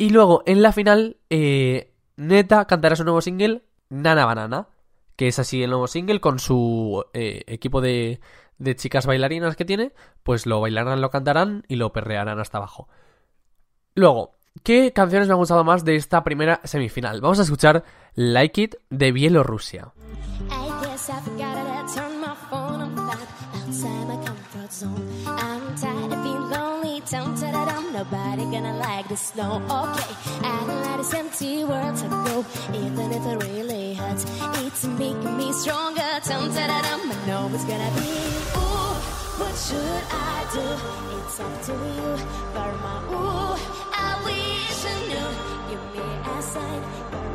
Y 0.01 0.09
luego, 0.09 0.41
en 0.47 0.63
la 0.63 0.71
final, 0.71 1.17
eh, 1.29 1.93
Neta 2.15 2.65
cantará 2.65 2.95
su 2.95 3.03
nuevo 3.03 3.21
single, 3.21 3.61
Nana 3.89 4.25
Banana, 4.25 4.67
que 5.15 5.27
es 5.27 5.37
así 5.37 5.61
el 5.61 5.69
nuevo 5.69 5.85
single 5.85 6.19
con 6.19 6.39
su 6.39 7.05
eh, 7.13 7.43
equipo 7.45 7.81
de, 7.81 8.19
de 8.57 8.75
chicas 8.75 9.05
bailarinas 9.05 9.55
que 9.55 9.63
tiene, 9.63 9.93
pues 10.23 10.47
lo 10.47 10.59
bailarán, 10.59 11.01
lo 11.01 11.11
cantarán 11.11 11.65
y 11.67 11.75
lo 11.75 11.93
perrearán 11.93 12.39
hasta 12.39 12.57
abajo. 12.57 12.89
Luego, 13.93 14.31
¿qué 14.63 14.91
canciones 14.91 15.27
me 15.27 15.35
han 15.35 15.39
gustado 15.39 15.63
más 15.63 15.85
de 15.85 15.97
esta 15.97 16.23
primera 16.23 16.61
semifinal? 16.63 17.21
Vamos 17.21 17.37
a 17.37 17.43
escuchar 17.43 17.83
Like 18.15 18.59
It 18.59 18.75
de 18.89 19.11
Bielorrusia. 19.11 19.93
Don't 27.11 27.37
tell 27.37 27.49
it 27.49 27.67
I'm 27.67 27.91
nobody 27.91 28.43
gonna 28.45 28.77
like 28.77 29.09
this 29.09 29.35
no. 29.35 29.55
Okay, 29.55 30.13
I 30.43 30.63
don't 30.65 30.81
let 30.81 30.97
this 30.97 31.13
empty 31.13 31.65
world 31.65 31.97
to 31.97 32.07
go, 32.07 32.45
even 32.73 33.11
if 33.11 33.25
it 33.25 33.37
really 33.47 33.93
hurts. 33.95 34.23
It's 34.65 34.85
making 34.85 35.35
me 35.35 35.51
stronger, 35.51 36.09
don't 36.23 36.53
tell 36.53 36.71
it 36.77 36.85
I'm 36.93 37.11
I 37.11 37.27
know 37.27 37.51
it's 37.53 37.65
gonna 37.65 37.91
be. 37.99 38.15
Ooh, 38.55 38.95
what 39.41 39.55
should 39.65 40.03
I 40.09 40.37
do? 40.55 40.67
It's 41.17 41.39
up 41.41 41.53
to 41.67 41.73
you, 41.73 42.11
my 42.55 42.95
ooh. 43.11 43.59
I 43.91 44.09
wish 44.23 44.79
I 44.85 44.97
knew. 45.09 45.29
Give 45.69 45.85
me 45.93 46.05
a 46.31 46.41
sign. 46.41 46.81
Just 47.11 47.30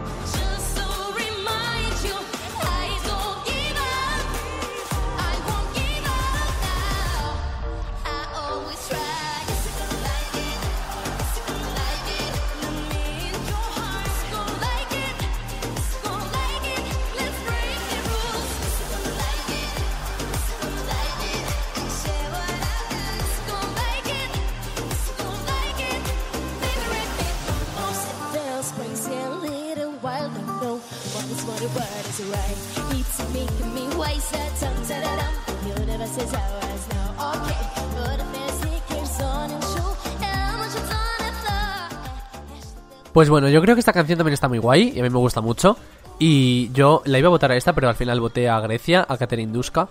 Pues 43.12 43.30
bueno, 43.30 43.48
yo 43.48 43.62
creo 43.62 43.74
que 43.74 43.80
esta 43.80 43.94
canción 43.94 44.18
también 44.18 44.34
está 44.34 44.46
muy 44.46 44.58
guay 44.58 44.92
y 44.94 45.00
a 45.00 45.02
mí 45.02 45.08
me 45.08 45.18
gusta 45.18 45.40
mucho. 45.40 45.76
Y 46.18 46.70
yo 46.72 47.02
la 47.06 47.18
iba 47.18 47.28
a 47.28 47.30
votar 47.30 47.50
a 47.50 47.56
esta, 47.56 47.72
pero 47.74 47.88
al 47.88 47.94
final 47.94 48.20
voté 48.20 48.48
a 48.48 48.60
Grecia, 48.60 49.06
a 49.08 49.16
Catherine 49.16 49.52
Duska. 49.52 49.88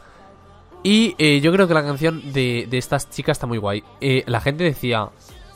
Y 0.84 1.16
eh, 1.18 1.42
yo 1.42 1.52
creo 1.52 1.68
que 1.68 1.74
la 1.74 1.84
canción 1.84 2.34
de, 2.34 2.68
de 2.70 2.78
estas 2.78 3.10
chicas 3.10 3.38
está 3.38 3.48
muy 3.48 3.58
guay. 3.58 3.84
Eh, 4.00 4.24
la 4.28 4.42
gente 4.42 4.64
decía, 4.64 5.10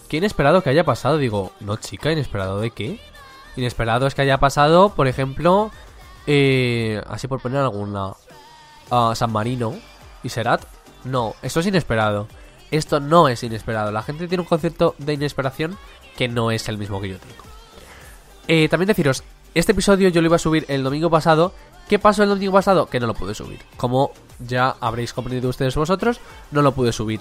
qué 0.07 0.17
inesperado 0.17 0.63
que 0.63 0.71
haya 0.71 0.83
pasado. 0.83 1.17
Digo, 1.17 1.51
no 1.59 1.77
chica, 1.77 2.11
inesperado 2.11 2.59
de 2.59 2.71
qué? 2.71 2.99
Inesperado 3.55 4.07
es 4.07 4.15
que 4.15 4.21
haya 4.21 4.39
pasado, 4.39 4.89
por 4.89 5.07
ejemplo, 5.07 5.71
eh, 6.27 7.01
así 7.07 7.27
por 7.27 7.41
poner 7.41 7.61
alguna, 7.61 8.13
a 8.91 9.13
San 9.15 9.31
Marino 9.31 9.73
y 10.23 10.29
Serat. 10.29 10.63
No, 11.03 11.35
esto 11.41 11.59
es 11.59 11.67
inesperado. 11.67 12.27
Esto 12.71 12.99
no 12.99 13.27
es 13.27 13.43
inesperado. 13.43 13.91
La 13.91 14.03
gente 14.03 14.27
tiene 14.27 14.41
un 14.41 14.47
concepto 14.47 14.95
de 14.97 15.13
inesperación 15.13 15.77
que 16.15 16.27
no 16.27 16.51
es 16.51 16.67
el 16.69 16.77
mismo 16.77 17.01
que 17.01 17.09
yo 17.09 17.17
tengo. 17.17 17.43
Eh, 18.47 18.67
también 18.69 18.87
deciros, 18.87 19.23
este 19.55 19.71
episodio 19.71 20.09
yo 20.09 20.21
lo 20.21 20.27
iba 20.27 20.35
a 20.35 20.39
subir 20.39 20.65
el 20.67 20.83
domingo 20.83 21.09
pasado. 21.09 21.53
¿Qué 21.87 21.97
pasó 21.97 22.23
el 22.23 22.29
domingo 22.29 22.53
pasado? 22.53 22.87
Que 22.87 22.99
no 22.99 23.07
lo 23.07 23.15
pude 23.15 23.33
subir. 23.33 23.59
Como 23.77 24.11
ya 24.39 24.75
habréis 24.79 25.13
comprendido 25.13 25.49
ustedes 25.49 25.75
vosotros, 25.75 26.19
no 26.51 26.61
lo 26.61 26.73
pude 26.73 26.91
subir. 26.91 27.19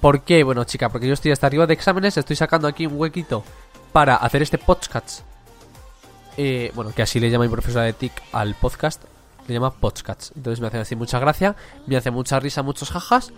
¿Por 0.00 0.22
qué? 0.22 0.44
Bueno, 0.44 0.64
chica, 0.64 0.88
porque 0.88 1.06
yo 1.06 1.14
estoy 1.14 1.32
hasta 1.32 1.46
arriba 1.46 1.66
de 1.66 1.74
exámenes, 1.74 2.16
estoy 2.16 2.36
sacando 2.36 2.68
aquí 2.68 2.86
un 2.86 2.98
huequito 2.98 3.44
para 3.92 4.16
hacer 4.16 4.42
este 4.42 4.58
podcast. 4.58 5.20
Eh, 6.36 6.72
bueno, 6.74 6.92
que 6.94 7.02
así 7.02 7.20
le 7.20 7.30
llama 7.30 7.44
mi 7.44 7.50
profesora 7.50 7.84
de 7.84 7.92
TIC 7.92 8.12
al 8.32 8.54
podcast. 8.54 9.02
Le 9.46 9.54
llama 9.54 9.72
podcast. 9.72 10.36
Entonces 10.36 10.60
me 10.60 10.68
hace 10.68 10.78
decir 10.78 10.96
mucha 10.98 11.18
gracia, 11.18 11.56
me 11.86 11.96
hace 11.96 12.10
mucha 12.10 12.38
risa, 12.40 12.62
muchos 12.62 12.90
jajas. 12.90 13.32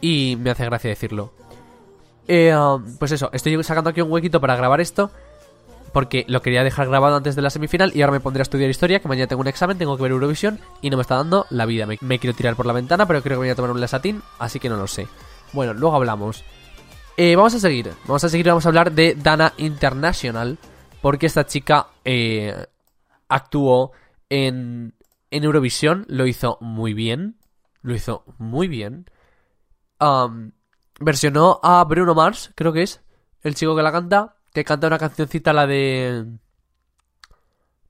Y 0.00 0.36
me 0.40 0.50
hace 0.50 0.64
gracia 0.64 0.90
decirlo. 0.90 1.32
Eh, 2.26 2.56
um, 2.56 2.96
pues 2.98 3.12
eso, 3.12 3.30
estoy 3.32 3.62
sacando 3.62 3.90
aquí 3.90 4.00
un 4.00 4.10
huequito 4.10 4.40
para 4.40 4.56
grabar 4.56 4.80
esto. 4.80 5.10
Porque 5.92 6.24
lo 6.26 6.42
quería 6.42 6.64
dejar 6.64 6.88
grabado 6.88 7.16
antes 7.16 7.36
de 7.36 7.42
la 7.42 7.50
semifinal 7.50 7.92
y 7.94 8.02
ahora 8.02 8.12
me 8.12 8.20
pondré 8.20 8.40
a 8.40 8.42
estudiar 8.42 8.68
historia, 8.68 8.98
que 8.98 9.06
mañana 9.06 9.28
tengo 9.28 9.42
un 9.42 9.46
examen, 9.46 9.78
tengo 9.78 9.96
que 9.96 10.02
ver 10.02 10.10
Eurovisión 10.10 10.58
y 10.82 10.90
no 10.90 10.96
me 10.96 11.02
está 11.02 11.14
dando 11.14 11.46
la 11.50 11.66
vida. 11.66 11.86
Me, 11.86 11.98
me 12.00 12.18
quiero 12.18 12.34
tirar 12.34 12.56
por 12.56 12.66
la 12.66 12.72
ventana, 12.72 13.06
pero 13.06 13.22
creo 13.22 13.36
que 13.36 13.44
voy 13.44 13.48
a 13.50 13.54
tomar 13.54 13.70
un 13.70 13.80
lasatín, 13.80 14.20
así 14.40 14.58
que 14.58 14.68
no 14.68 14.76
lo 14.76 14.88
sé. 14.88 15.06
Bueno, 15.52 15.72
luego 15.72 15.94
hablamos. 15.94 16.42
Eh, 17.16 17.36
vamos 17.36 17.54
a 17.54 17.60
seguir, 17.60 17.92
vamos 18.06 18.24
a 18.24 18.28
seguir, 18.28 18.48
vamos 18.48 18.66
a 18.66 18.68
hablar 18.68 18.90
de 18.90 19.14
Dana 19.14 19.52
International, 19.56 20.58
porque 21.04 21.26
esta 21.26 21.44
chica 21.44 21.88
eh, 22.06 22.66
actuó 23.28 23.92
en, 24.30 24.94
Eurovisión, 25.30 26.06
lo 26.08 26.26
hizo 26.26 26.56
muy 26.62 26.94
bien, 26.94 27.36
lo 27.82 27.94
hizo 27.94 28.24
muy 28.38 28.68
bien. 28.68 29.04
Versionó 30.98 31.60
a 31.62 31.84
Bruno 31.84 32.14
Mars, 32.14 32.52
creo 32.54 32.72
que 32.72 32.84
es, 32.84 33.02
el 33.42 33.54
chico 33.54 33.76
que 33.76 33.82
la 33.82 33.92
canta, 33.92 34.36
que 34.54 34.64
canta 34.64 34.86
una 34.86 34.98
cancioncita, 34.98 35.52
la 35.52 35.66
de... 35.66 36.24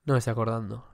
No 0.05 0.15
me 0.15 0.19
estoy 0.19 0.33
acordando. 0.33 0.85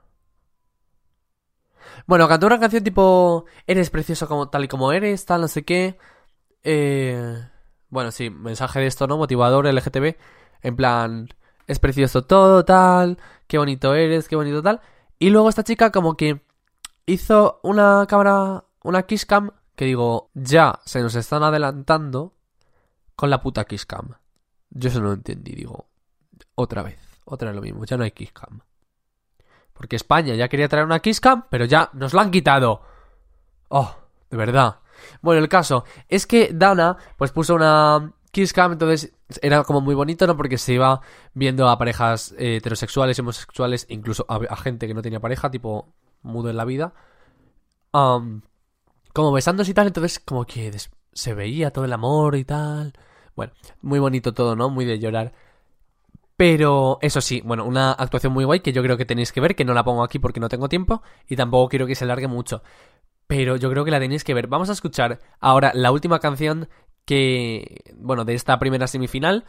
Bueno, 2.05 2.27
cantó 2.27 2.45
una 2.45 2.59
canción 2.59 2.83
tipo... 2.83 3.45
Eres 3.65 3.89
precioso 3.89 4.27
como 4.27 4.47
tal 4.47 4.65
y 4.65 4.67
como 4.67 4.91
eres, 4.91 5.25
tal, 5.25 5.41
no 5.41 5.47
sé 5.47 5.65
qué. 5.65 5.97
Eh... 6.61 7.47
Bueno, 7.89 8.11
sí, 8.11 8.29
mensaje 8.29 8.79
de 8.79 8.85
esto, 8.85 9.07
¿no? 9.07 9.17
Motivador 9.17 9.65
LGTB. 9.65 10.17
En 10.61 10.75
plan... 10.75 11.27
es 11.67 11.79
precioso 11.79 12.23
todo, 12.23 12.65
tal, 12.65 13.17
qué 13.47 13.57
bonito 13.57 13.93
eres, 13.95 14.27
qué 14.27 14.35
bonito 14.35 14.61
tal. 14.61 14.81
Y 15.19 15.29
luego 15.29 15.49
esta 15.49 15.63
chica 15.63 15.91
como 15.91 16.15
que 16.15 16.41
hizo 17.05 17.59
una 17.63 18.05
cámara, 18.07 18.63
una 18.83 19.03
kiss 19.03 19.25
cam, 19.25 19.51
que 19.75 19.85
digo, 19.85 20.29
ya 20.33 20.79
se 20.85 21.01
nos 21.01 21.15
están 21.15 21.43
adelantando 21.43 22.33
con 23.15 23.29
la 23.29 23.41
puta 23.41 23.65
kiss 23.65 23.85
cam. 23.85 24.15
Yo 24.69 24.89
eso 24.89 24.99
no 24.99 25.07
lo 25.07 25.13
entendí, 25.13 25.53
digo, 25.53 25.87
otra 26.55 26.81
vez, 26.81 26.99
otra 27.25 27.49
vez 27.49 27.55
lo 27.55 27.61
mismo, 27.61 27.85
ya 27.85 27.97
no 27.97 28.03
hay 28.03 28.11
kiss 28.11 28.31
cam. 28.31 28.61
Porque 29.73 29.95
España 29.95 30.35
ya 30.35 30.47
quería 30.47 30.69
traer 30.69 30.85
una 30.85 30.99
kiss 30.99 31.19
cam, 31.19 31.45
pero 31.49 31.65
ya 31.65 31.89
nos 31.93 32.13
la 32.13 32.21
han 32.21 32.31
quitado. 32.31 32.81
Oh, 33.69 33.95
de 34.29 34.37
verdad. 34.37 34.79
Bueno, 35.21 35.41
el 35.41 35.49
caso 35.49 35.83
es 36.07 36.27
que 36.27 36.51
Dana 36.53 36.97
pues 37.17 37.31
puso 37.31 37.55
una 37.55 38.13
kiss 38.31 38.53
cam, 38.53 38.73
entonces 38.73 39.13
era 39.41 39.63
como 39.63 39.81
muy 39.81 39.95
bonito, 39.95 40.25
¿no? 40.27 40.35
Porque 40.37 40.57
se 40.57 40.73
iba 40.73 41.01
viendo 41.33 41.69
a 41.69 41.77
parejas 41.77 42.33
eh, 42.37 42.57
heterosexuales, 42.57 43.19
homosexuales, 43.19 43.85
incluso 43.89 44.25
a, 44.27 44.55
gente 44.57 44.87
que 44.87 44.93
no 44.93 45.01
tenía 45.01 45.19
pareja, 45.19 45.51
tipo 45.51 45.93
mudo 46.21 46.49
en 46.49 46.57
la 46.57 46.65
vida. 46.65 46.93
Como 47.91 49.31
besándose 49.33 49.71
y 49.71 49.73
tal, 49.73 49.87
entonces 49.87 50.19
como 50.19 50.45
que 50.45 50.71
se 51.13 51.33
veía 51.33 51.71
todo 51.71 51.85
el 51.85 51.93
amor 51.93 52.35
y 52.35 52.45
tal. 52.45 52.93
Bueno, 53.35 53.53
muy 53.81 53.99
bonito 53.99 54.33
todo, 54.33 54.55
¿no? 54.55 54.69
Muy 54.69 54.85
de 54.85 54.99
llorar. 54.99 55.33
Pero 56.37 56.97
eso 57.01 57.21
sí, 57.21 57.41
bueno, 57.45 57.65
una 57.65 57.91
actuación 57.91 58.33
muy 58.33 58.45
guay 58.45 58.61
que 58.61 58.73
yo 58.73 58.81
creo 58.81 58.97
que 58.97 59.05
tenéis 59.05 59.31
que 59.31 59.41
ver, 59.41 59.55
que 59.55 59.65
no 59.65 59.73
la 59.73 59.83
pongo 59.83 60.03
aquí 60.03 60.17
porque 60.17 60.39
no 60.39 60.49
tengo 60.49 60.69
tiempo 60.69 61.03
y 61.27 61.35
tampoco 61.35 61.69
quiero 61.69 61.85
que 61.85 61.95
se 61.95 62.05
largue 62.05 62.27
mucho. 62.27 62.63
Pero 63.27 63.57
yo 63.57 63.69
creo 63.69 63.85
que 63.85 63.91
la 63.91 63.99
tenéis 63.99 64.23
que 64.23 64.33
ver. 64.33 64.47
Vamos 64.47 64.69
a 64.69 64.73
escuchar 64.73 65.19
ahora 65.39 65.71
la 65.75 65.91
última 65.91 66.19
canción 66.19 66.67
que, 67.11 67.93
bueno, 67.97 68.23
de 68.23 68.35
esta 68.35 68.57
primera 68.57 68.87
semifinal, 68.87 69.43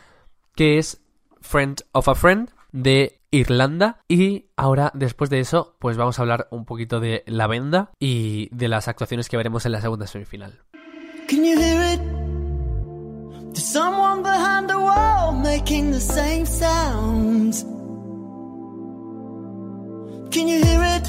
que 0.56 0.78
es 0.78 1.00
Friend 1.40 1.80
of 1.92 2.08
a 2.08 2.16
Friend 2.16 2.50
de 2.72 3.20
Irlanda. 3.30 4.00
Y 4.08 4.46
ahora, 4.56 4.90
después 4.94 5.30
de 5.30 5.38
eso, 5.38 5.76
pues 5.78 5.96
vamos 5.96 6.18
a 6.18 6.22
hablar 6.22 6.48
un 6.50 6.64
poquito 6.64 6.98
de 6.98 7.22
La 7.24 7.46
Venda 7.46 7.92
y 8.00 8.48
de 8.50 8.66
las 8.66 8.88
actuaciones 8.88 9.28
que 9.28 9.36
veremos 9.36 9.64
en 9.64 9.70
la 9.70 9.80
segunda 9.80 10.08
semifinal. 10.08 10.58
Can 11.28 11.44
you 11.44 11.56
hear 11.56 11.94
it? 11.94 12.00
There's 13.52 13.64
someone 13.64 14.24
behind 14.24 14.68
the 14.68 14.78
wall 14.78 15.32
making 15.32 15.92
the 15.92 16.00
same 16.00 16.44
sounds. 16.44 17.64
Can 20.32 20.48
you 20.48 20.60
hear 20.64 20.82
it? 20.96 21.08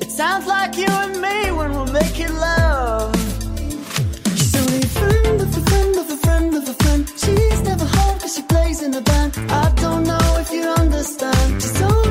It 0.00 0.10
sounds 0.10 0.46
like 0.46 0.78
you 0.78 0.86
and 0.88 1.20
me 1.20 1.50
when 1.52 1.74
we're 1.74 1.92
making 1.92 2.34
love. 2.34 3.13
Of 6.68 6.78
a. 6.78 7.06
She's 7.16 7.62
never 7.62 7.84
home 7.84 8.18
cause 8.18 8.34
she 8.36 8.42
plays 8.42 8.82
in 8.82 8.94
a 8.94 9.00
band. 9.00 9.32
I 9.50 9.70
don't 9.82 10.04
know 10.04 10.36
if 10.38 10.52
you 10.52 10.62
understand. 10.62 11.62
She's 11.62 11.82
only 11.82 12.03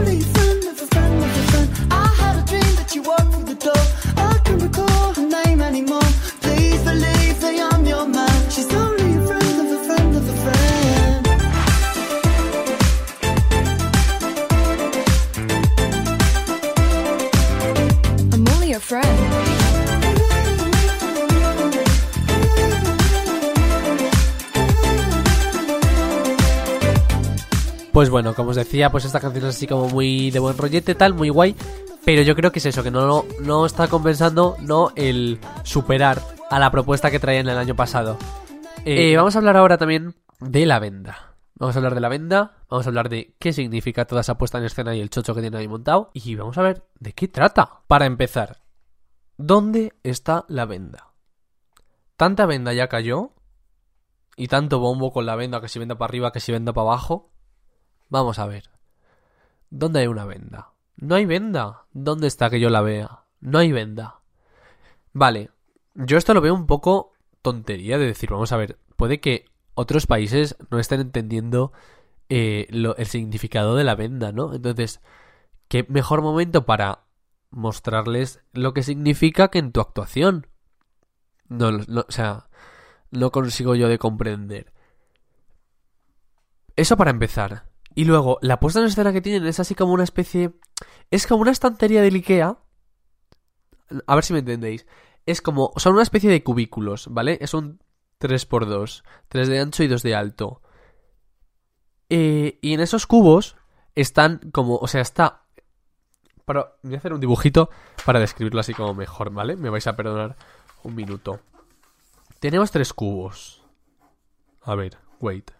Pues 27.93 28.10
bueno, 28.10 28.34
como 28.34 28.49
os 28.49 28.56
decía, 28.56 28.89
pues 28.89 29.06
esta 29.06 29.19
canción 29.19 29.45
es 29.45 29.56
así 29.56 29.67
como 29.67 29.88
muy 29.88 30.32
de 30.32 30.39
buen 30.39 30.58
rollete, 30.58 30.95
tal, 30.95 31.13
muy 31.13 31.29
guay. 31.29 31.56
Pero 32.03 32.23
yo 32.23 32.36
creo 32.36 32.51
que 32.51 32.58
es 32.58 32.65
eso, 32.65 32.82
que 32.82 32.89
no, 32.89 33.06
no, 33.06 33.25
no 33.39 33.65
está 33.67 33.88
compensando 33.88 34.58
no 34.60 34.91
el 34.95 35.39
superar 35.63 36.19
a 36.49 36.58
la 36.58 36.71
propuesta 36.71 37.12
que 37.12 37.19
traían 37.19 37.47
el 37.47 37.58
año 37.58 37.75
pasado. 37.75 38.17
Eh, 38.84 39.15
vamos 39.15 39.36
a 39.36 39.39
hablar 39.39 39.58
ahora 39.58 39.77
también 39.77 40.15
de 40.39 40.65
la 40.65 40.79
venda. 40.79 41.36
Vamos 41.53 41.75
a 41.75 41.79
hablar 41.79 41.93
de 41.93 42.01
la 42.01 42.10
venda, 42.10 42.58
vamos 42.67 42.88
a 42.88 42.89
hablar 42.89 43.10
de 43.10 43.36
qué 43.39 43.53
significa 43.53 44.06
toda 44.06 44.21
esa 44.21 44.39
puesta 44.39 44.58
en 44.58 44.65
escena 44.65 44.95
y 44.95 44.99
el 44.99 45.12
chocho 45.12 45.36
que 45.36 45.41
tiene 45.41 45.58
ahí 45.58 45.67
montado. 45.67 46.10
Y 46.13 46.34
vamos 46.34 46.58
a 46.58 46.63
ver 46.63 46.84
de 46.99 47.13
qué 47.13 47.27
trata. 47.27 47.84
Para 47.88 48.08
empezar, 48.08 48.58
¿dónde 49.38 49.93
está 50.01 50.45
la 50.47 50.65
venda? 50.65 51.13
Tanta 52.17 52.47
venda 52.47 52.73
ya 52.73 52.88
cayó. 52.88 53.34
Y 54.36 54.47
tanto 54.47 54.79
bombo 54.79 55.13
con 55.13 55.27
la 55.27 55.36
venda, 55.36 55.62
que 55.62 55.69
si 55.69 55.77
venda 55.77 55.95
para 55.95 56.10
arriba, 56.10 56.32
que 56.32 56.39
si 56.39 56.51
venda 56.51 56.73
para 56.73 56.88
abajo. 56.88 57.33
Vamos 58.13 58.38
a 58.38 58.45
ver. 58.45 58.69
¿Dónde 59.71 60.02
hay 60.02 60.06
una 60.06 60.23
venda? 60.26 60.73
No 60.97 61.15
hay 61.15 61.26
venda. 61.26 61.88
¿Dónde 61.93 62.28
está 62.28 62.52
que 62.52 62.60
yo 62.60 62.69
la 62.69 62.82
vea? 62.82 63.23
No 63.39 63.58
hay 63.58 63.71
venda. 63.71 64.19
Vale. 65.13 65.49
Yo 65.95 66.19
esto 66.19 66.36
lo 66.36 66.41
veo 66.41 66.54
un 66.54 66.67
poco 66.67 67.13
tontería 67.41 67.97
de 67.97 68.06
decir, 68.06 68.30
vamos 68.30 68.52
a 68.52 68.58
ver, 68.58 68.78
puede 68.97 69.19
que 69.19 69.45
otros 69.73 70.06
países 70.06 70.56
no 70.69 70.78
estén 70.78 71.02
entendiendo 71.02 71.73
eh, 72.30 72.67
el 72.69 73.08
significado 73.08 73.76
de 73.76 73.84
la 73.84 73.95
venda, 73.95 74.32
¿no? 74.32 74.54
Entonces, 74.54 75.02
¿qué 75.67 75.84
mejor 75.89 76.21
momento 76.21 76.67
para 76.67 77.06
mostrarles 77.49 78.43
lo 78.52 78.76
que 78.76 78.84
significa 78.84 79.47
que 79.47 79.58
en 79.58 79.71
tu 79.71 79.82
actuación? 79.82 80.45
No, 81.47 81.71
no, 81.71 82.06
o 82.08 82.12
sea, 82.12 82.47
no 83.10 83.32
consigo 83.32 83.73
yo 83.73 83.88
de 83.88 83.97
comprender. 83.97 84.71
Eso 86.76 86.95
para 86.95 87.10
empezar. 87.10 87.73
Y 87.95 88.06
luego, 88.06 88.39
la 88.41 88.60
puesta 88.60 88.79
en 88.79 88.86
escena 88.86 89.13
que 89.13 89.21
tienen 89.21 89.45
es 89.45 89.60
así 89.60 89.75
como 89.75 89.93
una 89.93 90.03
especie... 90.03 90.53
Es 91.12 91.27
como 91.27 91.41
una 91.41 91.51
estantería 91.51 92.01
del 92.01 92.15
Ikea. 92.15 92.58
A 94.08 94.15
ver 94.15 94.23
si 94.23 94.34
me 94.34 94.39
entendéis. 94.39 94.86
Es 95.25 95.41
como... 95.41 95.71
Son 95.77 95.93
una 95.93 96.03
especie 96.03 96.29
de 96.29 96.43
cubículos, 96.43 97.08
¿vale? 97.12 97.38
Es 97.41 97.53
un 97.53 97.79
3x2. 98.19 99.03
3 99.29 99.47
de 99.47 99.60
ancho 99.60 99.84
y 99.84 99.88
2 99.88 100.01
de 100.03 100.15
alto. 100.15 100.62
Eh, 102.10 102.60
y 102.62 102.73
en 102.73 102.79
esos 102.79 103.06
cubos 103.06 103.56
están 103.95 104.39
como... 104.51 104.77
O 104.77 104.88
sea, 104.88 105.01
está... 105.01 105.45
Pero 106.45 106.77
voy 106.84 106.95
a 106.95 106.97
hacer 106.97 107.13
un 107.13 107.21
dibujito 107.21 107.69
para 108.06 108.19
describirlo 108.19 108.60
así 108.60 108.73
como 108.73 108.93
mejor, 108.93 109.29
¿vale? 109.29 109.56
Me 109.56 109.69
vais 109.69 109.88
a 109.88 109.95
perdonar 109.95 110.36
un 110.84 110.95
minuto. 110.95 111.39
Tenemos 112.39 112.71
tres 112.71 112.91
cubos. 112.91 113.63
A 114.62 114.75
ver, 114.75 114.97
wait. 115.19 115.51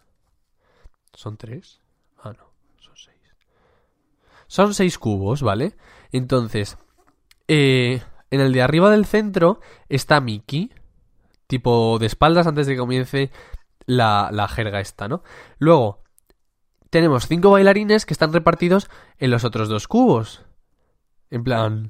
¿Son 1.14 1.38
tres? 1.38 1.80
Ah, 2.18 2.34
no, 2.38 2.46
son 2.78 2.96
seis. 2.96 3.18
Son 4.48 4.74
seis 4.74 4.98
cubos, 4.98 5.42
¿vale? 5.42 5.76
Entonces, 6.12 6.78
eh, 7.48 8.02
en 8.32 8.42
el 8.42 8.54
de 8.54 8.62
arriba 8.62 8.90
del 8.90 9.06
centro 9.06 9.60
está 9.90 10.22
Mickey, 10.22 10.72
tipo 11.48 11.98
de 12.00 12.06
espaldas 12.06 12.48
antes 12.48 12.68
de 12.68 12.74
que 12.74 12.80
comience 12.80 13.32
la, 13.86 14.30
la 14.32 14.48
jerga 14.48 14.80
esta, 14.80 15.08
¿no? 15.08 15.24
Luego, 15.58 16.04
tenemos 16.90 17.28
cinco 17.28 17.52
bailarines 17.52 18.06
que 18.06 18.14
están 18.14 18.34
repartidos 18.34 18.90
en 19.18 19.32
los 19.32 19.44
otros 19.44 19.68
dos 19.68 19.88
cubos. 19.88 20.46
En 21.32 21.44
plan, 21.44 21.90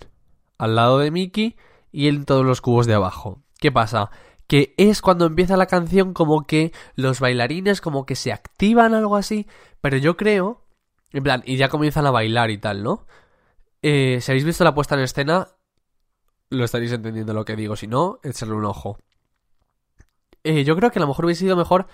al 0.57 0.75
lado 0.75 0.99
de 0.99 1.11
Mickey 1.11 1.57
y 1.91 2.07
en 2.07 2.23
todos 2.23 2.45
los 2.45 2.61
cubos 2.61 2.87
de 2.87 2.93
abajo. 2.93 3.43
¿Qué 3.59 3.71
pasa? 3.71 4.09
Que 4.47 4.73
es 4.77 5.01
cuando 5.01 5.25
empieza 5.25 5.57
la 5.57 5.67
canción 5.67 6.13
como 6.13 6.45
que 6.47 6.71
los 6.95 7.19
bailarines 7.19 7.81
como 7.81 8.05
que 8.05 8.15
se 8.15 8.31
activan 8.31 8.93
algo 8.93 9.15
así, 9.15 9.47
pero 9.81 9.97
yo 9.97 10.17
creo, 10.17 10.62
en 11.13 11.23
plan, 11.23 11.43
y 11.45 11.57
ya 11.57 11.69
comienzan 11.69 12.05
a 12.05 12.11
bailar 12.11 12.49
y 12.49 12.57
tal, 12.57 12.83
¿no? 12.83 13.05
Eh, 13.81 14.19
si 14.21 14.31
habéis 14.31 14.45
visto 14.45 14.63
la 14.63 14.73
puesta 14.73 14.95
en 14.95 15.01
escena, 15.01 15.47
lo 16.49 16.65
estaréis 16.65 16.91
entendiendo 16.91 17.33
lo 17.33 17.45
que 17.45 17.55
digo, 17.55 17.75
si 17.75 17.87
no, 17.87 18.19
echarle 18.23 18.55
un 18.55 18.65
ojo. 18.65 18.97
Eh, 20.43 20.63
yo 20.63 20.75
creo 20.75 20.91
que 20.91 20.99
a 20.99 21.01
lo 21.01 21.07
mejor 21.07 21.25
hubiese 21.25 21.41
sido 21.41 21.55
mejor 21.55 21.87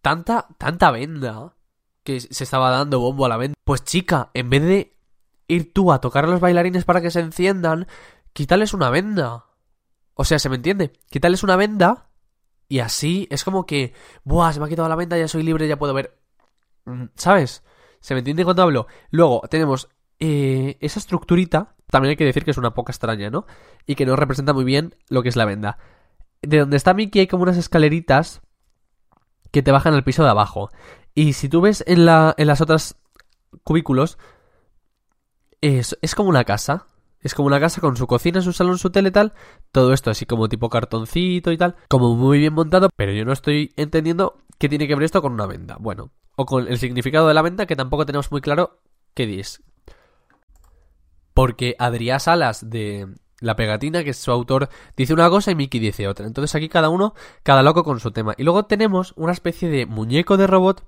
tanta, 0.00 0.48
tanta 0.58 0.90
venda 0.90 1.54
que 2.02 2.20
se 2.20 2.44
estaba 2.44 2.70
dando 2.70 3.00
bombo 3.00 3.26
a 3.26 3.28
la 3.28 3.36
venda. 3.36 3.54
Pues 3.64 3.84
chica, 3.84 4.30
en 4.34 4.50
vez 4.50 4.62
de 4.62 4.96
ir 5.46 5.72
tú 5.72 5.92
a 5.92 6.00
tocar 6.00 6.24
a 6.24 6.28
los 6.28 6.40
bailarines 6.40 6.84
para 6.84 7.00
que 7.00 7.10
se 7.10 7.20
enciendan, 7.20 7.86
quítales 8.32 8.72
una 8.72 8.90
venda. 8.90 9.44
O 10.14 10.24
sea, 10.24 10.38
¿se 10.38 10.48
me 10.48 10.56
entiende? 10.56 10.92
Quítales 11.10 11.42
una 11.42 11.56
venda 11.56 12.08
y 12.68 12.80
así 12.80 13.28
es 13.30 13.44
como 13.44 13.66
que, 13.66 13.94
buah, 14.24 14.52
se 14.52 14.60
me 14.60 14.66
ha 14.66 14.68
quitado 14.68 14.88
la 14.88 14.96
venda, 14.96 15.18
ya 15.18 15.28
soy 15.28 15.42
libre, 15.42 15.68
ya 15.68 15.78
puedo 15.78 15.94
ver. 15.94 16.18
Mm, 16.84 17.06
¿Sabes? 17.14 17.62
¿Se 18.00 18.14
me 18.14 18.20
entiende 18.20 18.44
cuando 18.44 18.62
hablo? 18.62 18.86
Luego 19.10 19.42
tenemos 19.50 19.88
eh, 20.20 20.76
esa 20.80 20.98
estructurita, 20.98 21.74
también 21.90 22.10
hay 22.10 22.16
que 22.16 22.24
decir 22.24 22.44
que 22.44 22.50
es 22.50 22.58
una 22.58 22.74
poca 22.74 22.92
extraña, 22.92 23.30
¿no? 23.30 23.46
Y 23.86 23.94
que 23.94 24.06
no 24.06 24.16
representa 24.16 24.52
muy 24.52 24.64
bien 24.64 24.94
lo 25.08 25.22
que 25.22 25.28
es 25.28 25.36
la 25.36 25.44
venda. 25.44 25.78
De 26.42 26.58
donde 26.58 26.76
está 26.76 26.94
Mickey 26.94 27.20
hay 27.20 27.26
como 27.26 27.42
unas 27.44 27.56
escaleritas 27.56 28.42
que 29.50 29.62
te 29.62 29.72
bajan 29.72 29.94
al 29.94 30.04
piso 30.04 30.22
de 30.22 30.30
abajo. 30.30 30.70
Y 31.14 31.32
si 31.32 31.48
tú 31.48 31.60
ves 31.60 31.82
en, 31.86 32.04
la, 32.04 32.34
en 32.36 32.46
las 32.46 32.60
otras 32.60 32.96
cubículos, 33.64 34.18
es, 35.60 35.96
es 36.02 36.14
como 36.14 36.28
una 36.28 36.44
casa. 36.44 36.86
Es 37.20 37.34
como 37.34 37.48
una 37.48 37.58
casa 37.58 37.80
con 37.80 37.96
su 37.96 38.06
cocina, 38.06 38.40
su 38.40 38.52
salón, 38.52 38.78
su 38.78 38.90
tele 38.90 39.10
tal. 39.10 39.32
Todo 39.72 39.92
esto 39.92 40.10
así 40.10 40.26
como 40.26 40.48
tipo 40.48 40.68
cartoncito 40.68 41.50
y 41.50 41.58
tal. 41.58 41.74
Como 41.88 42.14
muy 42.14 42.38
bien 42.38 42.54
montado. 42.54 42.90
Pero 42.94 43.12
yo 43.12 43.24
no 43.24 43.32
estoy 43.32 43.72
entendiendo 43.76 44.36
qué 44.58 44.68
tiene 44.68 44.86
que 44.86 44.94
ver 44.94 45.04
esto 45.04 45.22
con 45.22 45.32
una 45.32 45.46
venda. 45.46 45.76
Bueno, 45.80 46.10
o 46.38 46.46
con 46.46 46.68
el 46.68 46.78
significado 46.78 47.26
de 47.26 47.34
la 47.34 47.42
venda 47.42 47.66
que 47.66 47.74
tampoco 47.74 48.06
tenemos 48.06 48.30
muy 48.30 48.40
claro 48.40 48.78
qué 49.12 49.40
es. 49.40 49.60
Porque 51.34 51.74
Adrià 51.80 52.20
Salas 52.20 52.70
de 52.70 53.08
La 53.40 53.56
Pegatina, 53.56 54.04
que 54.04 54.10
es 54.10 54.18
su 54.18 54.30
autor, 54.30 54.68
dice 54.96 55.12
una 55.12 55.28
cosa 55.30 55.50
y 55.50 55.56
Mickey 55.56 55.80
dice 55.80 56.06
otra. 56.06 56.28
Entonces 56.28 56.54
aquí 56.54 56.68
cada 56.68 56.90
uno, 56.90 57.14
cada 57.42 57.64
loco 57.64 57.82
con 57.82 57.98
su 57.98 58.12
tema. 58.12 58.34
Y 58.38 58.44
luego 58.44 58.66
tenemos 58.66 59.14
una 59.16 59.32
especie 59.32 59.68
de 59.68 59.86
muñeco 59.86 60.36
de 60.36 60.46
robot 60.46 60.86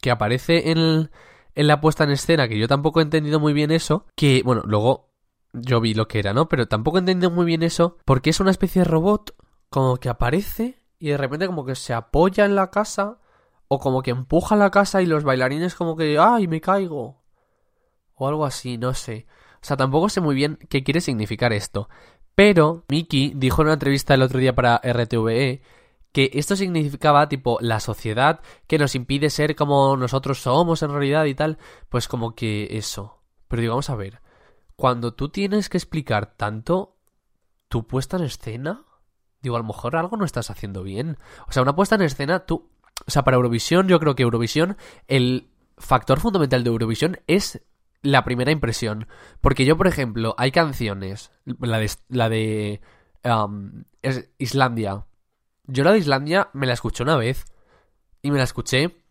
que 0.00 0.10
aparece 0.10 0.72
en, 0.72 1.12
en 1.54 1.66
la 1.68 1.80
puesta 1.80 2.02
en 2.02 2.10
escena, 2.10 2.48
que 2.48 2.58
yo 2.58 2.66
tampoco 2.66 2.98
he 2.98 3.04
entendido 3.04 3.38
muy 3.38 3.52
bien 3.52 3.70
eso, 3.70 4.04
que, 4.16 4.42
bueno, 4.44 4.62
luego 4.66 5.12
yo 5.52 5.80
vi 5.80 5.94
lo 5.94 6.08
que 6.08 6.18
era, 6.18 6.34
¿no? 6.34 6.48
Pero 6.48 6.66
tampoco 6.66 6.98
he 6.98 7.00
entendido 7.00 7.30
muy 7.30 7.46
bien 7.46 7.62
eso, 7.62 7.98
porque 8.04 8.30
es 8.30 8.40
una 8.40 8.50
especie 8.50 8.80
de 8.80 8.88
robot 8.88 9.32
como 9.70 9.98
que 9.98 10.08
aparece 10.08 10.82
y 10.98 11.10
de 11.10 11.18
repente 11.18 11.46
como 11.46 11.64
que 11.64 11.76
se 11.76 11.94
apoya 11.94 12.44
en 12.44 12.56
la 12.56 12.72
casa 12.72 13.20
o 13.68 13.78
como 13.78 14.02
que 14.02 14.10
empuja 14.10 14.56
la 14.56 14.70
casa 14.70 15.02
y 15.02 15.06
los 15.06 15.24
bailarines 15.24 15.74
como 15.74 15.96
que, 15.96 16.18
¡ay, 16.18 16.48
me 16.48 16.60
caigo! 16.60 17.22
O 18.14 18.28
algo 18.28 18.44
así, 18.44 18.78
no 18.78 18.94
sé. 18.94 19.26
O 19.56 19.66
sea, 19.66 19.76
tampoco 19.76 20.08
sé 20.08 20.20
muy 20.20 20.34
bien 20.34 20.58
qué 20.68 20.82
quiere 20.84 21.00
significar 21.00 21.52
esto. 21.52 21.88
Pero 22.34 22.84
Mickey 22.88 23.32
dijo 23.34 23.62
en 23.62 23.68
una 23.68 23.74
entrevista 23.74 24.14
el 24.14 24.22
otro 24.22 24.38
día 24.38 24.54
para 24.54 24.80
RTVE 24.84 25.62
que 26.12 26.30
esto 26.34 26.56
significaba 26.56 27.28
tipo 27.28 27.58
la 27.60 27.80
sociedad 27.80 28.40
que 28.66 28.78
nos 28.78 28.94
impide 28.94 29.28
ser 29.28 29.54
como 29.54 29.96
nosotros 29.96 30.40
somos 30.40 30.82
en 30.82 30.90
realidad 30.90 31.24
y 31.24 31.34
tal. 31.34 31.58
Pues 31.88 32.08
como 32.08 32.34
que 32.34 32.68
eso. 32.76 33.22
Pero 33.48 33.60
digo, 33.60 33.72
vamos 33.72 33.90
a 33.90 33.96
ver. 33.96 34.20
Cuando 34.76 35.14
tú 35.14 35.30
tienes 35.30 35.68
que 35.68 35.78
explicar 35.78 36.34
tanto 36.36 36.96
tu 37.68 37.86
puesta 37.86 38.16
en 38.18 38.24
escena, 38.24 38.84
digo, 39.40 39.56
a 39.56 39.60
lo 39.60 39.64
mejor 39.64 39.96
algo 39.96 40.16
no 40.16 40.24
estás 40.24 40.50
haciendo 40.50 40.82
bien. 40.82 41.18
O 41.48 41.52
sea, 41.52 41.62
una 41.62 41.74
puesta 41.74 41.94
en 41.96 42.02
escena, 42.02 42.46
tú... 42.46 42.70
O 43.06 43.10
sea, 43.10 43.22
para 43.24 43.36
Eurovisión, 43.36 43.88
yo 43.88 44.00
creo 44.00 44.14
que 44.14 44.22
Eurovisión, 44.22 44.76
el 45.06 45.50
factor 45.76 46.20
fundamental 46.20 46.64
de 46.64 46.70
Eurovisión 46.70 47.20
es 47.26 47.60
la 48.02 48.24
primera 48.24 48.52
impresión. 48.52 49.06
Porque 49.40 49.64
yo, 49.64 49.76
por 49.76 49.86
ejemplo, 49.86 50.34
hay 50.38 50.50
canciones, 50.50 51.32
la 51.44 51.78
de, 51.78 51.90
la 52.08 52.28
de 52.28 52.80
Islandia. 54.38 55.06
Yo 55.64 55.84
la 55.84 55.92
de 55.92 55.98
Islandia 55.98 56.48
me 56.52 56.66
la 56.66 56.72
escuché 56.72 57.02
una 57.02 57.16
vez. 57.16 57.44
Y 58.22 58.30
me 58.32 58.38
la 58.38 58.44
escuché, 58.44 59.04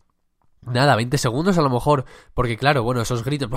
nada, 0.60 0.94
20 0.94 1.16
segundos 1.16 1.56
a 1.56 1.62
lo 1.62 1.70
mejor. 1.70 2.04
Porque 2.34 2.56
claro, 2.56 2.82
bueno, 2.82 3.00
esos 3.00 3.24
gritos... 3.24 3.48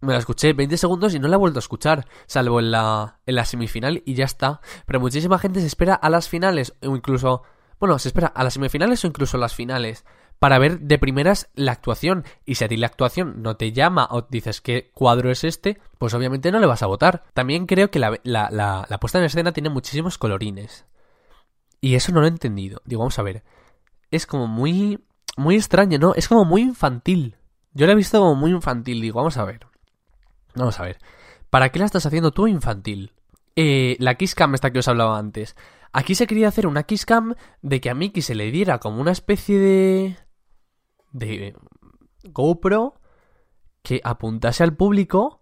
Me 0.00 0.12
la 0.12 0.18
escuché 0.18 0.52
20 0.52 0.76
segundos 0.76 1.14
y 1.14 1.18
no 1.18 1.26
la 1.28 1.36
he 1.36 1.38
vuelto 1.38 1.58
a 1.58 1.60
escuchar. 1.60 2.06
Salvo 2.26 2.60
en 2.60 2.70
la, 2.70 3.20
en 3.26 3.34
la 3.34 3.44
semifinal 3.44 4.02
y 4.04 4.14
ya 4.14 4.26
está. 4.26 4.60
Pero 4.84 5.00
muchísima 5.00 5.38
gente 5.38 5.60
se 5.60 5.66
espera 5.66 5.94
a 5.94 6.10
las 6.10 6.28
finales 6.28 6.74
o 6.82 6.94
incluso... 6.94 7.42
Bueno, 7.78 7.98
se 7.98 8.08
espera 8.08 8.28
a 8.28 8.44
las 8.44 8.54
semifinales 8.54 9.04
o 9.04 9.06
incluso 9.06 9.36
a 9.36 9.40
las 9.40 9.54
finales 9.54 10.04
para 10.38 10.58
ver 10.58 10.80
de 10.80 10.98
primeras 10.98 11.48
la 11.54 11.72
actuación. 11.72 12.24
Y 12.44 12.56
si 12.56 12.64
a 12.64 12.68
ti 12.68 12.76
la 12.76 12.86
actuación 12.86 13.42
no 13.42 13.56
te 13.56 13.72
llama 13.72 14.08
o 14.10 14.22
dices 14.22 14.60
qué 14.60 14.90
cuadro 14.94 15.30
es 15.30 15.44
este, 15.44 15.78
pues 15.98 16.14
obviamente 16.14 16.50
no 16.52 16.58
le 16.58 16.66
vas 16.66 16.82
a 16.82 16.86
votar. 16.86 17.24
También 17.34 17.66
creo 17.66 17.90
que 17.90 17.98
la, 17.98 18.18
la, 18.22 18.48
la, 18.50 19.00
puesta 19.00 19.18
en 19.18 19.24
escena 19.24 19.52
tiene 19.52 19.70
muchísimos 19.70 20.18
colorines. 20.18 20.86
Y 21.80 21.94
eso 21.94 22.12
no 22.12 22.20
lo 22.20 22.26
he 22.26 22.30
entendido. 22.30 22.82
Digo, 22.84 23.00
vamos 23.00 23.18
a 23.18 23.22
ver. 23.22 23.44
Es 24.10 24.26
como 24.26 24.46
muy... 24.46 25.00
Muy 25.38 25.56
extraño, 25.56 25.98
¿no? 25.98 26.14
Es 26.14 26.28
como 26.28 26.46
muy 26.46 26.62
infantil. 26.62 27.36
Yo 27.74 27.84
la 27.84 27.92
he 27.92 27.96
visto 27.96 28.18
como 28.18 28.34
muy 28.34 28.52
infantil. 28.52 29.02
Digo, 29.02 29.18
vamos 29.18 29.36
a 29.36 29.44
ver. 29.44 29.66
Vamos 30.54 30.80
a 30.80 30.84
ver. 30.84 30.98
¿Para 31.50 31.68
qué 31.68 31.78
la 31.78 31.84
estás 31.84 32.06
haciendo 32.06 32.30
tú 32.30 32.46
infantil? 32.46 33.12
Eh, 33.54 33.96
la 34.00 34.14
Kiss 34.14 34.34
Cam 34.34 34.54
esta 34.54 34.72
que 34.72 34.78
os 34.78 34.88
hablaba 34.88 35.18
antes. 35.18 35.54
Aquí 35.98 36.14
se 36.14 36.26
quería 36.26 36.48
hacer 36.48 36.66
una 36.66 36.82
Kiss 36.82 37.06
Cam 37.06 37.34
de 37.62 37.80
que 37.80 37.88
a 37.88 37.94
Mickey 37.94 38.20
se 38.22 38.34
le 38.34 38.50
diera 38.50 38.80
como 38.80 39.00
una 39.00 39.12
especie 39.12 39.58
de... 39.58 40.16
de 41.12 41.56
GoPro 42.24 43.00
que 43.82 44.02
apuntase 44.04 44.62
al 44.62 44.76
público 44.76 45.40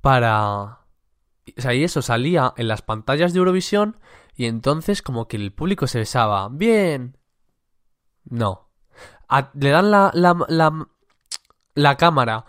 para... 0.00 0.80
O 1.56 1.60
sea, 1.60 1.72
y 1.74 1.84
eso 1.84 2.02
salía 2.02 2.52
en 2.56 2.66
las 2.66 2.82
pantallas 2.82 3.32
de 3.32 3.38
Eurovisión 3.38 4.00
y 4.34 4.46
entonces 4.46 5.02
como 5.02 5.28
que 5.28 5.36
el 5.36 5.52
público 5.52 5.86
se 5.86 6.00
besaba. 6.00 6.48
Bien. 6.48 7.16
No. 8.24 8.70
A- 9.28 9.52
le 9.54 9.70
dan 9.70 9.92
la, 9.92 10.10
la, 10.14 10.36
la, 10.48 10.88
la 11.76 11.96
cámara 11.96 12.44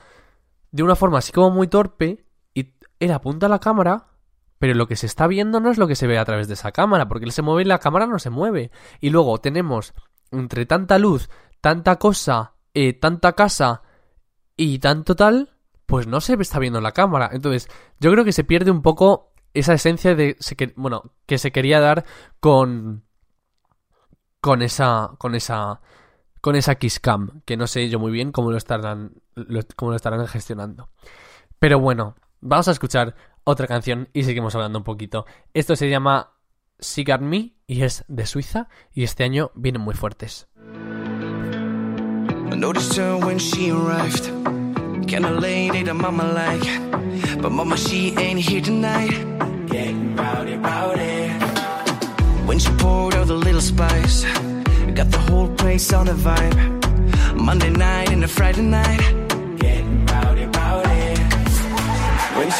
de 0.71 0.81
una 0.81 0.95
forma 0.95 1.19
así 1.19 1.31
como 1.31 1.51
muy 1.51 1.67
torpe 1.67 2.25
y 2.55 2.73
él 2.99 3.11
apunta 3.11 3.45
a 3.45 3.49
la 3.49 3.59
cámara, 3.59 4.07
pero 4.63 4.75
lo 4.75 4.87
que 4.87 4.95
se 4.95 5.07
está 5.07 5.27
viendo 5.27 5.59
no 5.59 5.71
es 5.71 5.77
lo 5.77 5.89
que 5.89 5.95
se 5.97 6.07
ve 6.07 6.17
a 6.17 6.23
través 6.23 6.47
de 6.47 6.53
esa 6.53 6.71
cámara, 6.71 7.09
porque 7.09 7.25
él 7.25 7.33
se 7.33 7.41
mueve 7.41 7.63
y 7.63 7.65
la 7.65 7.79
cámara 7.79 8.07
no 8.07 8.17
se 8.17 8.29
mueve. 8.29 8.71
Y 9.01 9.09
luego 9.09 9.37
tenemos 9.39 9.93
entre 10.31 10.65
tanta 10.65 10.97
luz, 10.97 11.29
tanta 11.59 11.97
cosa, 11.97 12.53
eh, 12.73 12.93
tanta 12.93 13.33
casa 13.33 13.81
y 14.55 14.79
tanto 14.79 15.17
tal, 15.17 15.57
pues 15.85 16.07
no 16.07 16.21
se 16.21 16.35
está 16.35 16.59
viendo 16.59 16.79
la 16.79 16.93
cámara. 16.93 17.31
Entonces, 17.33 17.67
yo 17.99 18.09
creo 18.09 18.23
que 18.23 18.31
se 18.31 18.45
pierde 18.45 18.71
un 18.71 18.81
poco 18.81 19.33
esa 19.53 19.73
esencia 19.73 20.15
de 20.15 20.37
bueno, 20.77 21.11
que 21.25 21.39
se 21.39 21.51
quería 21.51 21.81
dar 21.81 22.05
con 22.39 23.03
con 24.39 24.61
esa 24.61 25.11
con 25.17 25.35
esa 25.35 25.81
con 26.39 26.55
esa 26.55 26.75
Kiss 26.75 27.01
Cam, 27.01 27.41
que 27.43 27.57
no 27.57 27.67
sé 27.67 27.89
yo 27.89 27.99
muy 27.99 28.13
bien 28.13 28.31
cómo 28.31 28.49
lo 28.49 28.55
estarán 28.55 29.11
cómo 29.75 29.91
lo 29.91 29.97
estarán 29.97 30.25
gestionando. 30.25 30.87
Pero 31.59 31.81
bueno, 31.81 32.15
vamos 32.39 32.69
a 32.69 32.71
escuchar 32.71 33.13
otra 33.43 33.67
canción 33.67 34.09
y 34.13 34.23
seguimos 34.23 34.55
hablando 34.55 34.79
un 34.79 34.83
poquito. 34.83 35.25
Esto 35.53 35.75
se 35.75 35.89
llama 35.89 36.33
Cigar 36.79 37.21
Me 37.21 37.53
y 37.67 37.83
es 37.83 38.03
de 38.07 38.25
Suiza 38.25 38.67
y 38.93 39.03
este 39.03 39.23
año 39.23 39.51
vienen 39.55 39.81
muy 39.81 39.93
fuertes. 39.93 40.47
I 42.51 42.55
noticed 42.55 42.95
her 42.97 43.15
when 43.17 43.39
she 43.39 43.71
arrived. 43.71 44.29
Kinda 45.07 45.31
late, 45.31 45.71
ate 45.75 45.89
a 45.89 45.93
mama 45.93 46.23
like. 46.23 47.41
But 47.41 47.51
mama, 47.51 47.75
she 47.77 48.13
ain't 48.17 48.39
here 48.39 48.61
tonight. 48.61 49.11
Getting 49.67 50.15
rowdy, 50.15 50.55
rowdy. 50.57 51.29
When 52.45 52.59
she 52.59 52.69
poured 52.77 53.15
out 53.15 53.27
the 53.27 53.33
little 53.33 53.61
spice, 53.61 54.23
got 54.93 55.09
the 55.09 55.19
whole 55.29 55.49
place 55.55 55.91
on 55.93 56.07
a 56.07 56.13
vibe. 56.13 57.35
Monday 57.35 57.71
night 57.71 58.11
and 58.11 58.23
a 58.23 58.27
Friday 58.27 58.61
night. 58.61 59.22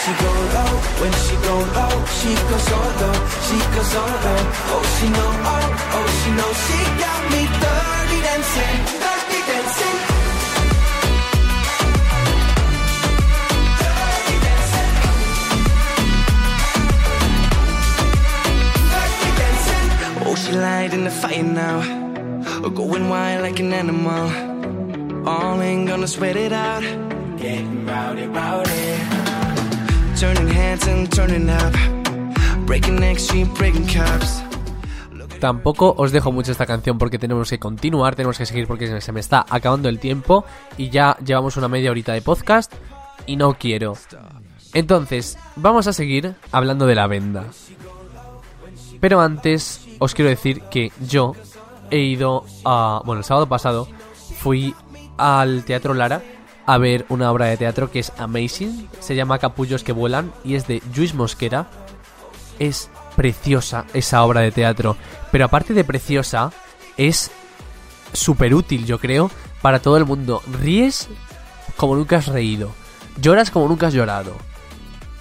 She 0.02 0.12
go 0.24 0.32
low, 0.56 0.74
when 1.02 1.14
she 1.24 1.36
go 1.48 1.56
low, 1.78 1.96
she 2.18 2.32
goes 2.50 2.64
solo, 2.70 3.12
she 3.46 3.58
goes 3.74 3.90
solo. 3.94 4.34
Oh, 4.74 4.84
she 4.96 5.08
know, 5.18 5.32
oh, 5.54 5.98
oh, 5.98 6.08
she 6.20 6.30
know, 6.40 6.52
she 6.64 6.80
got 7.04 7.22
me 7.34 7.42
dirty 7.64 8.20
dancing, 8.28 8.78
dirty 9.04 9.40
dancing. 9.50 10.00
Oh, 20.26 20.36
she 20.36 20.52
light 20.54 20.94
in 20.94 21.04
the 21.04 21.12
fire 21.12 21.44
now, 21.44 21.78
going 22.70 23.10
wild 23.10 23.42
like 23.44 23.60
an 23.60 23.74
animal. 23.74 24.26
All 25.28 25.62
ain't 25.62 25.88
gonna 25.88 26.08
sweat 26.08 26.36
it 26.36 26.52
out. 26.52 26.84
Getting 27.38 27.86
rowdy, 27.86 28.28
rowdy. 28.28 29.23
Tampoco 35.40 35.94
os 35.98 36.14
dejo 36.14 36.32
mucho 36.32 36.54
esta 36.54 36.66
canción 36.66 36.98
porque 36.98 37.20
tenemos 37.20 37.50
que 37.50 37.60
continuar, 37.60 38.16
tenemos 38.16 38.38
que 38.38 38.46
seguir 38.46 38.66
porque 38.66 39.02
se 39.02 39.12
me 39.12 39.20
está 39.20 39.46
acabando 39.50 39.90
el 39.90 40.00
tiempo 40.00 40.46
y 40.78 40.90
ya 40.90 41.18
llevamos 41.26 41.58
una 41.58 41.68
media 41.68 41.92
horita 41.92 42.14
de 42.14 42.22
podcast 42.22 42.74
y 43.26 43.36
no 43.36 43.56
quiero. 43.56 43.94
Entonces, 44.74 45.38
vamos 45.58 45.88
a 45.88 45.94
seguir 45.94 46.36
hablando 46.54 46.86
de 46.86 46.96
la 46.96 47.08
venda. 47.08 47.44
Pero 49.02 49.20
antes 49.20 49.86
os 50.00 50.14
quiero 50.14 50.30
decir 50.30 50.62
que 50.72 50.94
yo 51.06 51.34
he 51.92 52.00
ido 52.00 52.46
a... 52.64 53.02
Bueno, 53.06 53.20
el 53.20 53.26
sábado 53.26 53.48
pasado 53.50 53.90
fui 54.38 54.74
al 55.18 55.66
Teatro 55.66 55.94
Lara 55.94 56.22
a 56.66 56.78
ver 56.78 57.06
una 57.10 57.32
obra 57.32 57.48
de 57.48 57.58
teatro 57.58 57.92
que 57.92 58.00
es 58.00 58.12
amazing. 58.18 58.90
Se 59.00 59.16
llama 59.16 59.40
Capullos 59.40 59.84
que 59.84 59.92
vuelan 59.92 60.32
y 60.44 60.56
es 60.56 60.68
de 60.68 60.82
Luis 60.96 61.14
Mosquera. 61.14 61.68
Es 62.60 62.90
preciosa 63.16 63.86
esa 63.94 64.24
obra 64.24 64.42
de 64.42 64.52
teatro. 64.52 64.96
Pero 65.32 65.46
aparte 65.46 65.74
de 65.74 65.84
preciosa, 65.84 66.52
es 66.98 67.32
súper 68.14 68.54
útil, 68.54 68.86
yo 68.86 69.00
creo, 69.00 69.32
para 69.62 69.80
todo 69.80 69.98
el 69.98 70.06
mundo. 70.06 70.42
Ríes 70.62 71.10
como 71.76 71.96
nunca 71.96 72.18
has 72.18 72.28
reído. 72.28 72.72
Lloras 73.20 73.52
como 73.52 73.68
nunca 73.68 73.88
has 73.88 73.94
llorado. 73.94 74.34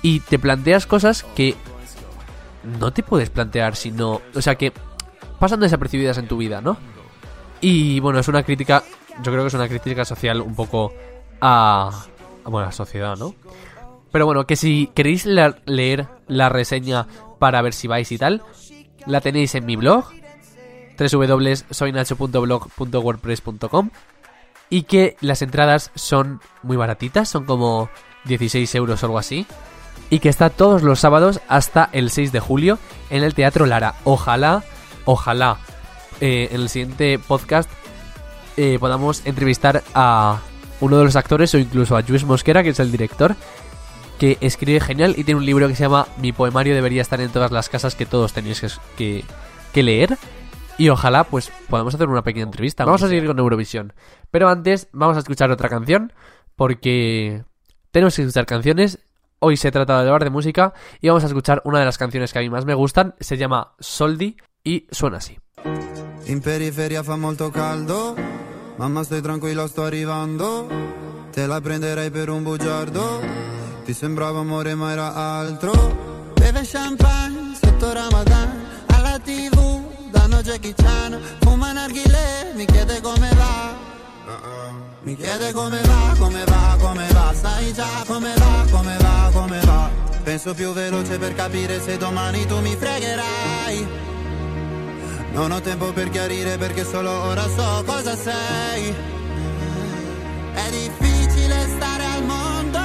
Y 0.02 0.20
te 0.20 0.38
planteas 0.38 0.86
cosas 0.86 1.24
que 1.34 1.56
no 2.78 2.92
te 2.92 3.02
puedes 3.02 3.30
plantear 3.30 3.76
si 3.76 3.90
no... 3.90 4.20
O 4.34 4.42
sea, 4.42 4.56
que 4.56 4.72
pasan 5.38 5.60
desapercibidas 5.60 6.18
en 6.18 6.28
tu 6.28 6.36
vida, 6.36 6.60
¿no? 6.60 6.76
Y 7.60 8.00
bueno, 8.00 8.18
es 8.18 8.28
una 8.28 8.42
crítica... 8.42 8.82
Yo 9.22 9.30
creo 9.30 9.42
que 9.42 9.48
es 9.48 9.54
una 9.54 9.68
crítica 9.68 10.04
social 10.04 10.40
un 10.40 10.54
poco 10.54 10.92
a... 11.42 12.06
Bueno, 12.44 12.66
la 12.66 12.72
sociedad, 12.72 13.18
¿no? 13.18 13.34
Pero 14.10 14.24
bueno, 14.26 14.46
que 14.46 14.56
si 14.56 14.90
queréis 14.94 15.26
leer 15.26 16.08
la 16.26 16.48
reseña 16.48 17.06
para 17.38 17.60
ver 17.62 17.74
si 17.74 17.86
vais 17.88 18.12
y 18.12 18.18
tal, 18.18 18.42
la 19.06 19.20
tenéis 19.20 19.54
en 19.54 19.66
mi 19.66 19.76
blog 19.76 20.06
www.soynacho.blog.wordpress.com 20.98 23.90
y 24.70 24.84
que 24.84 25.18
las 25.20 25.42
entradas 25.42 25.90
son 25.94 26.40
muy 26.62 26.76
baratitas, 26.76 27.28
son 27.28 27.44
como 27.44 27.90
16 28.24 28.74
euros 28.74 29.02
o 29.02 29.06
algo 29.06 29.18
así. 29.18 29.46
Y 30.10 30.20
que 30.20 30.28
está 30.28 30.50
todos 30.50 30.82
los 30.82 31.00
sábados 31.00 31.40
hasta 31.48 31.88
el 31.92 32.10
6 32.10 32.32
de 32.32 32.40
julio 32.40 32.78
en 33.10 33.24
el 33.24 33.34
Teatro 33.34 33.66
Lara. 33.66 33.94
Ojalá, 34.04 34.62
ojalá 35.06 35.56
eh, 36.20 36.50
en 36.52 36.60
el 36.60 36.68
siguiente 36.68 37.18
podcast 37.18 37.68
eh, 38.58 38.76
podamos 38.78 39.24
entrevistar 39.24 39.82
a 39.94 40.40
uno 40.82 40.98
de 40.98 41.04
los 41.04 41.16
actores 41.16 41.54
o 41.54 41.58
incluso 41.58 41.96
a 41.96 42.02
Luis 42.02 42.24
Mosquera, 42.24 42.62
que 42.62 42.70
es 42.70 42.80
el 42.80 42.90
director, 42.90 43.36
que 44.18 44.36
escribe 44.40 44.80
genial 44.80 45.14
y 45.16 45.24
tiene 45.24 45.38
un 45.38 45.46
libro 45.46 45.68
que 45.68 45.76
se 45.76 45.84
llama 45.84 46.08
Mi 46.18 46.32
poemario 46.32 46.74
debería 46.74 47.00
estar 47.00 47.20
en 47.20 47.30
todas 47.30 47.52
las 47.52 47.68
casas 47.68 47.94
que 47.94 48.04
todos 48.04 48.32
tenéis 48.32 48.80
que, 48.96 49.24
que, 49.72 49.82
leer. 49.82 50.18
Y 50.78 50.88
ojalá, 50.88 51.24
pues, 51.24 51.52
podamos 51.68 51.94
hacer 51.94 52.08
una 52.08 52.22
pequeña 52.22 52.46
entrevista. 52.46 52.84
Vamos 52.84 53.02
a 53.04 53.08
seguir 53.08 53.26
con 53.26 53.38
Eurovisión. 53.38 53.92
Pero 54.32 54.48
antes, 54.48 54.88
vamos 54.92 55.16
a 55.16 55.20
escuchar 55.20 55.50
otra 55.52 55.68
canción. 55.68 56.12
Porque 56.56 57.44
tenemos 57.92 58.16
que 58.16 58.22
escuchar 58.22 58.46
canciones. 58.46 58.98
Hoy 59.38 59.56
se 59.56 59.70
trata 59.70 60.02
de 60.02 60.08
hablar 60.08 60.24
de 60.24 60.30
música. 60.30 60.72
Y 61.00 61.08
vamos 61.08 61.22
a 61.22 61.28
escuchar 61.28 61.62
una 61.64 61.78
de 61.78 61.84
las 61.84 61.98
canciones 61.98 62.32
que 62.32 62.40
a 62.40 62.42
mí 62.42 62.50
más 62.50 62.64
me 62.64 62.74
gustan. 62.74 63.14
Se 63.20 63.36
llama 63.36 63.74
Soldi. 63.78 64.36
Y 64.64 64.88
suena 64.90 65.18
así. 65.18 65.38
In 66.26 66.40
periferia 66.40 67.02
fa 67.02 67.16
molto 67.16 67.50
caldo, 67.50 68.14
mamma 68.82 69.04
stai 69.04 69.20
tranquilla 69.20 69.68
sto 69.68 69.84
arrivando, 69.84 70.66
te 71.30 71.46
la 71.46 71.60
prenderei 71.60 72.10
per 72.10 72.28
un 72.28 72.42
bugiardo, 72.42 73.22
ti 73.84 73.94
sembrava 73.94 74.40
amore 74.40 74.74
ma 74.74 74.90
era 74.90 75.14
altro. 75.14 75.72
Beve 76.34 76.62
champagne 76.64 77.54
sotto 77.62 77.92
Ramadan, 77.92 78.50
alla 78.86 79.20
tv 79.20 80.10
danno 80.10 80.42
Jackie 80.42 80.74
Chan, 80.74 81.16
fuma 81.42 81.70
narghile, 81.70 82.54
mi 82.56 82.64
chiede 82.64 83.00
come 83.00 83.30
va. 83.36 83.72
Mi 85.02 85.16
chiede 85.16 85.52
come 85.52 85.80
va, 85.82 86.16
come 86.18 86.44
va, 86.44 86.76
come 86.80 87.06
va, 87.12 87.32
sai 87.40 87.72
già 87.72 88.02
come 88.04 88.34
va, 88.34 88.66
come 88.68 88.96
va, 88.98 89.30
come 89.32 89.60
va. 89.60 89.90
Penso 90.24 90.54
più 90.54 90.72
veloce 90.72 91.18
per 91.18 91.36
capire 91.36 91.80
se 91.80 91.96
domani 91.98 92.44
tu 92.46 92.58
mi 92.58 92.74
fregherai. 92.74 93.86
Non 95.32 95.50
ho 95.50 95.60
tempo 95.60 95.92
per 95.92 96.10
chiarire 96.10 96.58
perché 96.58 96.84
solo 96.84 97.10
ora 97.10 97.42
so 97.48 97.82
cosa 97.86 98.14
sei. 98.16 98.94
È 100.52 100.70
difficile 100.70 101.68
stare 101.74 102.04
al 102.04 102.24
mondo 102.24 102.78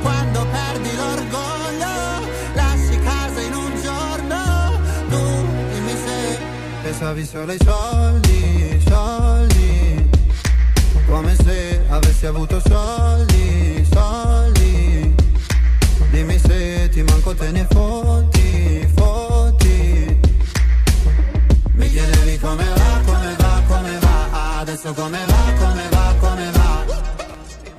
quando 0.00 0.46
perdi 0.46 0.94
l'orgoglio. 0.94 2.28
Lasci 2.54 2.98
casa 3.00 3.40
in 3.40 3.54
un 3.54 3.82
giorno, 3.82 4.80
tu 5.08 5.46
dimmi 5.72 5.96
se 6.04 6.38
pensavi 6.82 7.26
solo 7.26 7.50
ai 7.50 7.58
soldi, 7.64 8.82
soldi. 8.88 10.10
Come 11.06 11.34
se 11.34 11.84
avessi 11.88 12.26
avuto 12.26 12.62
soldi, 12.64 13.86
soldi. 13.92 15.14
Dimmi 16.10 16.38
se 16.38 16.88
ti 16.90 17.02
manco 17.02 17.34
te 17.34 17.50
ne 17.50 17.66
fotti, 17.68 18.31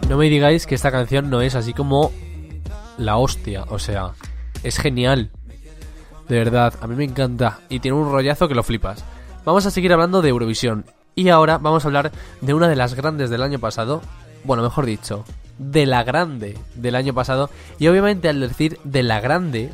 No 0.09 0.17
me 0.17 0.29
digáis 0.29 0.67
que 0.67 0.75
esta 0.75 0.91
canción 0.91 1.29
no 1.29 1.41
es 1.41 1.55
así 1.55 1.73
como 1.73 2.11
la 2.97 3.17
hostia, 3.17 3.63
o 3.69 3.79
sea, 3.79 4.11
es 4.63 4.77
genial. 4.77 5.31
De 6.29 6.37
verdad, 6.37 6.73
a 6.81 6.87
mí 6.87 6.95
me 6.95 7.03
encanta 7.03 7.59
y 7.67 7.79
tiene 7.79 7.97
un 7.97 8.11
rollazo 8.11 8.47
que 8.47 8.55
lo 8.55 8.63
flipas. 8.63 9.03
Vamos 9.43 9.65
a 9.65 9.71
seguir 9.71 9.91
hablando 9.91 10.21
de 10.21 10.29
Eurovisión 10.29 10.85
y 11.15 11.29
ahora 11.29 11.57
vamos 11.57 11.83
a 11.83 11.87
hablar 11.87 12.11
de 12.41 12.53
una 12.53 12.67
de 12.67 12.75
las 12.75 12.93
grandes 12.93 13.29
del 13.29 13.43
año 13.43 13.59
pasado, 13.59 14.01
bueno, 14.43 14.63
mejor 14.63 14.85
dicho, 14.85 15.25
de 15.57 15.85
la 15.85 16.03
grande 16.03 16.57
del 16.75 16.95
año 16.95 17.13
pasado 17.13 17.49
y 17.79 17.87
obviamente 17.87 18.29
al 18.29 18.39
decir 18.39 18.79
de 18.83 19.03
la 19.03 19.19
grande, 19.19 19.71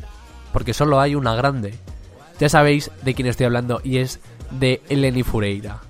porque 0.52 0.74
solo 0.74 1.00
hay 1.00 1.14
una 1.14 1.34
grande, 1.34 1.74
ya 2.38 2.48
sabéis 2.48 2.90
de 3.02 3.14
quién 3.14 3.28
estoy 3.28 3.46
hablando 3.46 3.80
y 3.84 3.98
es 3.98 4.20
de 4.50 4.82
Eleni 4.88 5.22
Fureira. 5.22 5.80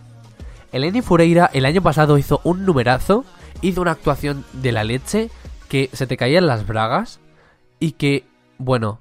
Eleni 0.73 1.03
Fureira 1.03 1.51
el 1.53 1.65
año 1.65 1.83
pasado 1.83 2.19
hizo 2.19 2.41
un 2.45 2.65
numerazo, 2.65 3.25
hizo 3.61 3.81
una 3.81 3.93
actuación 3.93 4.45
de 4.53 4.73
la 4.73 4.85
leche 4.85 5.31
que 5.69 5.91
se 5.93 6.07
te 6.07 6.17
caían 6.17 6.47
las 6.47 6.67
bragas 6.67 7.21
y 7.79 7.93
que, 7.93 8.25
bueno, 8.59 9.01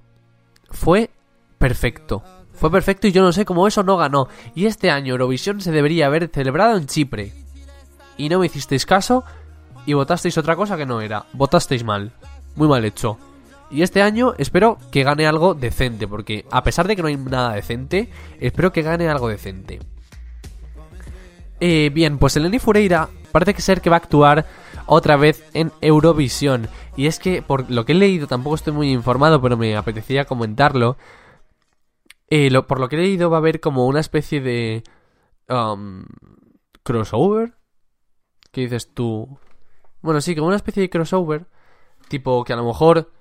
fue 0.70 1.10
perfecto. 1.58 2.24
Fue 2.54 2.72
perfecto 2.72 3.08
y 3.08 3.12
yo 3.12 3.22
no 3.22 3.32
sé 3.32 3.46
cómo 3.46 3.68
eso 3.68 3.84
no 3.84 3.98
ganó. 3.98 4.28
Y 4.54 4.66
este 4.66 4.92
año 4.92 5.14
Eurovisión 5.14 5.62
se 5.62 5.72
debería 5.72 6.08
haber 6.08 6.30
celebrado 6.30 6.78
en 6.78 6.88
Chipre. 6.88 7.34
Y 8.18 8.30
no 8.30 8.40
me 8.40 8.48
hicisteis 8.48 8.86
caso 8.86 9.24
y 9.86 9.94
votasteis 9.94 10.38
otra 10.38 10.56
cosa 10.56 10.76
que 10.76 10.86
no 10.86 11.02
era. 11.02 11.26
Votasteis 11.34 11.84
mal. 11.84 12.12
Muy 12.56 12.68
mal 12.68 12.84
hecho. 12.84 13.18
Y 13.72 13.84
este 13.84 14.02
año 14.02 14.34
espero 14.38 14.78
que 14.92 15.04
gane 15.04 15.28
algo 15.28 15.54
decente, 15.54 16.08
porque 16.08 16.46
a 16.52 16.64
pesar 16.64 16.88
de 16.88 16.96
que 16.96 17.02
no 17.02 17.08
hay 17.08 17.18
nada 17.18 17.54
decente, 17.54 18.10
espero 18.40 18.72
que 18.72 18.82
gane 18.82 19.08
algo 19.08 19.28
decente. 19.28 19.80
Eh, 21.60 21.92
bien, 21.94 22.18
pues 22.18 22.36
Eleni 22.36 22.58
Fureira 22.58 23.10
parece 23.32 23.54
que 23.54 23.62
ser 23.62 23.82
que 23.82 23.90
va 23.90 23.98
a 23.98 24.00
actuar 24.00 24.46
otra 24.86 25.18
vez 25.18 25.44
en 25.54 25.72
Eurovisión. 25.82 26.68
Y 26.96 27.08
es 27.08 27.20
que, 27.20 27.42
por 27.42 27.70
lo 27.70 27.86
que 27.86 27.92
he 27.92 27.96
leído, 27.96 28.28
tampoco 28.28 28.56
estoy 28.56 28.74
muy 28.74 28.92
informado, 28.92 29.42
pero 29.42 29.56
me 29.56 29.76
apetecía 29.76 30.26
comentarlo. 30.26 30.98
Eh, 32.30 32.52
por 32.68 32.80
lo 32.80 32.90
que 32.90 32.96
he 32.96 33.00
leído, 33.00 33.30
va 33.30 33.38
a 33.38 33.40
haber 33.40 33.60
como 33.60 33.88
una 33.88 34.00
especie 34.00 34.42
de. 34.42 34.84
um, 35.48 36.06
crossover. 36.84 37.56
¿Qué 38.52 38.62
dices 38.62 38.94
tú? 38.94 39.40
Bueno, 40.02 40.22
sí, 40.22 40.36
como 40.36 40.48
una 40.48 40.56
especie 40.56 40.82
de 40.82 40.90
crossover. 40.90 41.46
Tipo 42.08 42.44
que 42.44 42.54
a 42.54 42.56
lo 42.56 42.66
mejor. 42.66 43.12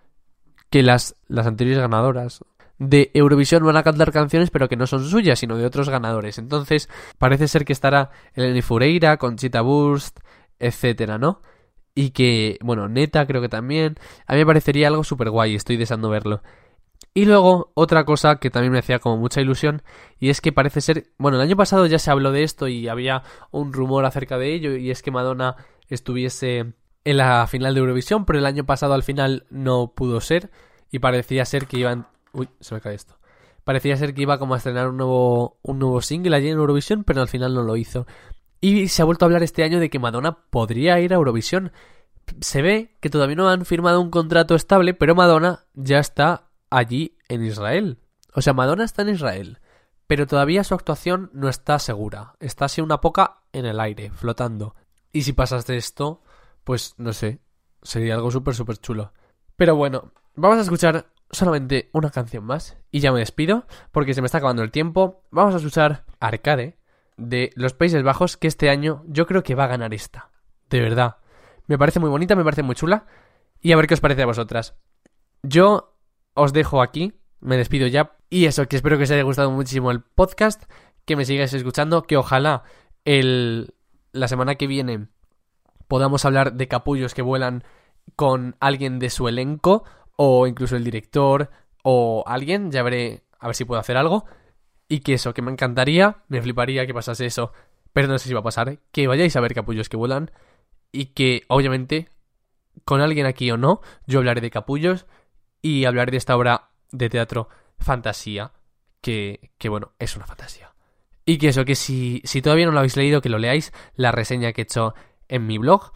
Que 0.70 0.82
las, 0.82 1.16
las 1.28 1.46
anteriores 1.46 1.80
ganadoras 1.80 2.44
de 2.78 3.10
Eurovisión 3.14 3.64
van 3.64 3.76
a 3.76 3.82
cantar 3.82 4.12
canciones, 4.12 4.50
pero 4.50 4.68
que 4.68 4.76
no 4.76 4.86
son 4.86 5.04
suyas, 5.04 5.38
sino 5.38 5.56
de 5.56 5.66
otros 5.66 5.88
ganadores. 5.88 6.38
Entonces, 6.38 6.88
parece 7.18 7.48
ser 7.48 7.64
que 7.64 7.72
estará 7.72 8.10
Eleni 8.34 8.62
Fureira, 8.62 9.16
Conchita 9.16 9.60
Burst, 9.62 10.20
etcétera, 10.58 11.18
¿no? 11.18 11.42
Y 11.94 12.10
que, 12.10 12.58
bueno, 12.62 12.88
Neta 12.88 13.26
creo 13.26 13.42
que 13.42 13.48
también. 13.48 13.96
A 14.26 14.34
mí 14.34 14.38
me 14.38 14.46
parecería 14.46 14.88
algo 14.88 15.02
súper 15.02 15.30
guay, 15.30 15.54
estoy 15.56 15.76
deseando 15.76 16.08
verlo. 16.08 16.42
Y 17.14 17.24
luego, 17.24 17.72
otra 17.74 18.04
cosa 18.04 18.36
que 18.36 18.50
también 18.50 18.72
me 18.72 18.78
hacía 18.78 19.00
como 19.00 19.16
mucha 19.16 19.40
ilusión, 19.40 19.82
y 20.20 20.28
es 20.28 20.40
que 20.40 20.52
parece 20.52 20.80
ser, 20.80 21.10
bueno, 21.18 21.36
el 21.36 21.42
año 21.42 21.56
pasado 21.56 21.86
ya 21.86 21.98
se 21.98 22.12
habló 22.12 22.30
de 22.30 22.44
esto 22.44 22.68
y 22.68 22.86
había 22.86 23.24
un 23.50 23.72
rumor 23.72 24.04
acerca 24.04 24.38
de 24.38 24.54
ello, 24.54 24.76
y 24.76 24.92
es 24.92 25.02
que 25.02 25.10
Madonna 25.10 25.56
estuviese 25.88 26.74
en 27.04 27.16
la 27.16 27.46
final 27.46 27.74
de 27.74 27.80
Eurovisión, 27.80 28.24
pero 28.24 28.38
el 28.38 28.46
año 28.46 28.64
pasado 28.64 28.94
al 28.94 29.02
final 29.02 29.46
no 29.50 29.92
pudo 29.94 30.20
ser, 30.20 30.50
y 30.90 30.98
parecía 30.98 31.44
ser 31.44 31.66
que 31.66 31.78
iban... 31.78 32.08
Uy, 32.32 32.48
se 32.60 32.74
me 32.74 32.80
cae 32.80 32.94
esto. 32.94 33.18
Parecía 33.64 33.96
ser 33.96 34.14
que 34.14 34.22
iba 34.22 34.38
como 34.38 34.54
a 34.54 34.56
estrenar 34.56 34.88
un 34.88 34.96
nuevo, 34.96 35.58
un 35.62 35.78
nuevo 35.78 36.00
single 36.00 36.34
allí 36.34 36.48
en 36.48 36.58
Eurovisión, 36.58 37.04
pero 37.04 37.20
al 37.20 37.28
final 37.28 37.54
no 37.54 37.62
lo 37.62 37.76
hizo. 37.76 38.06
Y 38.60 38.88
se 38.88 39.02
ha 39.02 39.04
vuelto 39.04 39.24
a 39.24 39.26
hablar 39.26 39.42
este 39.42 39.62
año 39.62 39.78
de 39.78 39.90
que 39.90 39.98
Madonna 39.98 40.38
podría 40.50 40.98
ir 41.00 41.12
a 41.12 41.16
Eurovisión. 41.16 41.72
Se 42.40 42.62
ve 42.62 42.96
que 43.00 43.10
todavía 43.10 43.36
no 43.36 43.48
han 43.48 43.64
firmado 43.64 44.00
un 44.00 44.10
contrato 44.10 44.54
estable, 44.54 44.94
pero 44.94 45.14
Madonna 45.14 45.66
ya 45.74 45.98
está 45.98 46.48
allí 46.70 47.18
en 47.28 47.44
Israel. 47.44 47.98
O 48.34 48.42
sea, 48.42 48.52
Madonna 48.52 48.84
está 48.84 49.02
en 49.02 49.10
Israel, 49.10 49.60
pero 50.06 50.26
todavía 50.26 50.64
su 50.64 50.74
actuación 50.74 51.30
no 51.32 51.48
está 51.48 51.78
segura. 51.78 52.34
Está 52.40 52.66
así 52.66 52.80
una 52.80 53.00
poca 53.00 53.42
en 53.52 53.66
el 53.66 53.80
aire, 53.80 54.10
flotando. 54.10 54.74
Y 55.12 55.22
si 55.22 55.32
pasas 55.32 55.66
de 55.66 55.76
esto, 55.76 56.22
pues 56.68 56.96
no 56.98 57.14
sé, 57.14 57.40
sería 57.80 58.16
algo 58.16 58.30
súper, 58.30 58.54
súper 58.54 58.76
chulo. 58.76 59.14
Pero 59.56 59.74
bueno, 59.74 60.12
vamos 60.34 60.58
a 60.58 60.60
escuchar 60.60 61.06
solamente 61.30 61.88
una 61.94 62.10
canción 62.10 62.44
más 62.44 62.76
y 62.90 63.00
ya 63.00 63.10
me 63.10 63.20
despido 63.20 63.66
porque 63.90 64.12
se 64.12 64.20
me 64.20 64.26
está 64.26 64.36
acabando 64.36 64.62
el 64.62 64.70
tiempo. 64.70 65.22
Vamos 65.30 65.54
a 65.54 65.56
escuchar 65.56 66.04
Arcade 66.20 66.76
de 67.16 67.52
los 67.54 67.72
Países 67.72 68.02
Bajos 68.02 68.36
que 68.36 68.48
este 68.48 68.68
año 68.68 69.02
yo 69.06 69.26
creo 69.26 69.42
que 69.42 69.54
va 69.54 69.64
a 69.64 69.68
ganar 69.68 69.94
esta. 69.94 70.30
De 70.68 70.82
verdad. 70.82 71.16
Me 71.68 71.78
parece 71.78 72.00
muy 72.00 72.10
bonita, 72.10 72.36
me 72.36 72.44
parece 72.44 72.62
muy 72.62 72.74
chula 72.74 73.06
y 73.62 73.72
a 73.72 73.76
ver 73.76 73.86
qué 73.86 73.94
os 73.94 74.02
parece 74.02 74.24
a 74.24 74.26
vosotras. 74.26 74.76
Yo 75.42 75.96
os 76.34 76.52
dejo 76.52 76.82
aquí, 76.82 77.14
me 77.40 77.56
despido 77.56 77.86
ya 77.86 78.18
y 78.28 78.44
eso, 78.44 78.68
que 78.68 78.76
espero 78.76 78.98
que 78.98 79.04
os 79.04 79.10
haya 79.10 79.22
gustado 79.22 79.50
muchísimo 79.50 79.90
el 79.90 80.02
podcast, 80.02 80.64
que 81.06 81.16
me 81.16 81.24
sigáis 81.24 81.54
escuchando, 81.54 82.02
que 82.02 82.18
ojalá 82.18 82.64
el, 83.06 83.72
la 84.12 84.28
semana 84.28 84.56
que 84.56 84.66
viene 84.66 85.08
podamos 85.88 86.24
hablar 86.24 86.52
de 86.54 86.68
capullos 86.68 87.14
que 87.14 87.22
vuelan 87.22 87.64
con 88.16 88.56
alguien 88.60 88.98
de 88.98 89.10
su 89.10 89.28
elenco 89.28 89.84
o 90.16 90.46
incluso 90.46 90.76
el 90.76 90.84
director 90.84 91.50
o 91.82 92.24
alguien, 92.26 92.70
ya 92.70 92.82
veré 92.82 93.24
a 93.38 93.46
ver 93.46 93.56
si 93.56 93.64
puedo 93.64 93.80
hacer 93.80 93.96
algo 93.96 94.24
y 94.88 95.00
que 95.00 95.14
eso, 95.14 95.34
que 95.34 95.42
me 95.42 95.52
encantaría, 95.52 96.18
me 96.28 96.40
fliparía 96.40 96.86
que 96.86 96.94
pasase 96.94 97.26
eso, 97.26 97.52
pero 97.92 98.08
no 98.08 98.18
sé 98.18 98.28
si 98.28 98.34
va 98.34 98.40
a 98.40 98.44
pasar, 98.44 98.78
que 98.90 99.06
vayáis 99.06 99.36
a 99.36 99.40
ver 99.40 99.54
capullos 99.54 99.88
que 99.88 99.96
vuelan 99.96 100.30
y 100.92 101.06
que 101.06 101.42
obviamente 101.48 102.10
con 102.84 103.00
alguien 103.00 103.26
aquí 103.26 103.50
o 103.50 103.56
no, 103.56 103.80
yo 104.06 104.20
hablaré 104.20 104.40
de 104.40 104.50
capullos 104.50 105.06
y 105.60 105.84
hablaré 105.84 106.12
de 106.12 106.16
esta 106.16 106.36
obra 106.36 106.70
de 106.90 107.10
teatro 107.10 107.48
fantasía, 107.78 108.52
que, 109.00 109.52
que 109.58 109.68
bueno, 109.68 109.92
es 109.98 110.16
una 110.16 110.26
fantasía. 110.26 110.74
Y 111.24 111.36
que 111.38 111.48
eso, 111.48 111.64
que 111.64 111.74
si, 111.74 112.22
si 112.24 112.40
todavía 112.40 112.66
no 112.66 112.72
lo 112.72 112.78
habéis 112.78 112.96
leído, 112.96 113.20
que 113.20 113.28
lo 113.28 113.38
leáis, 113.38 113.72
la 113.94 114.12
reseña 114.12 114.52
que 114.52 114.62
he 114.62 114.64
hecho 114.64 114.94
en 115.28 115.46
mi 115.46 115.58
blog 115.58 115.92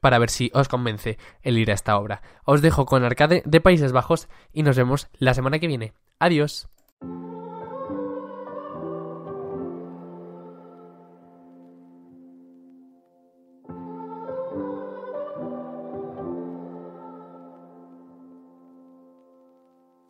para 0.00 0.18
ver 0.18 0.30
si 0.30 0.50
os 0.54 0.68
convence 0.68 1.18
el 1.42 1.58
ir 1.58 1.70
a 1.70 1.74
esta 1.74 1.98
obra. 1.98 2.22
Os 2.44 2.62
dejo 2.62 2.86
con 2.86 3.04
Arcade 3.04 3.42
de 3.44 3.60
Países 3.60 3.92
Bajos 3.92 4.28
y 4.52 4.62
nos 4.62 4.76
vemos 4.76 5.08
la 5.18 5.34
semana 5.34 5.58
que 5.58 5.66
viene. 5.66 5.92
Adiós. 6.18 6.68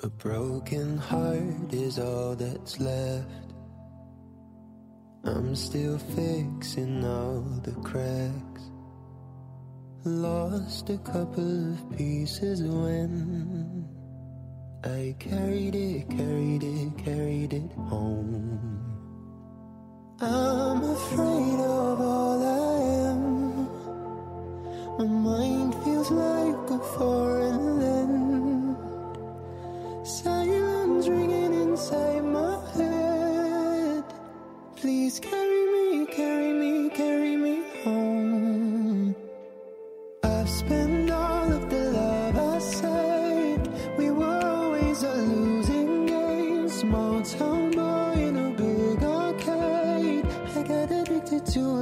A 0.00 0.08
broken 0.08 0.96
heart 0.98 1.72
is 1.72 1.98
all 1.98 2.36
that's 2.36 2.78
left. 2.78 3.26
I'm 5.28 5.54
still 5.54 5.98
fixing 5.98 7.04
all 7.04 7.42
the 7.62 7.72
cracks. 7.82 8.62
Lost 10.04 10.88
a 10.88 10.96
couple 10.98 11.72
of 11.72 11.98
pieces 11.98 12.62
when 12.62 13.86
I 14.84 15.14
carried 15.18 15.74
it, 15.74 16.08
carried 16.08 16.62
it, 16.62 16.96
carried 17.04 17.52
it 17.52 17.72
home. 17.90 18.80
I'm 20.20 20.82
afraid 20.82 21.60
of 21.60 22.00
all 22.00 22.42
I 22.42 23.10
am. 23.10 23.68
My 24.98 25.04
mind 25.04 25.74
feels 25.84 26.10
like 26.10 26.70
a 26.70 26.78
foreign 26.96 27.77
to 51.52 51.60
a 51.60 51.77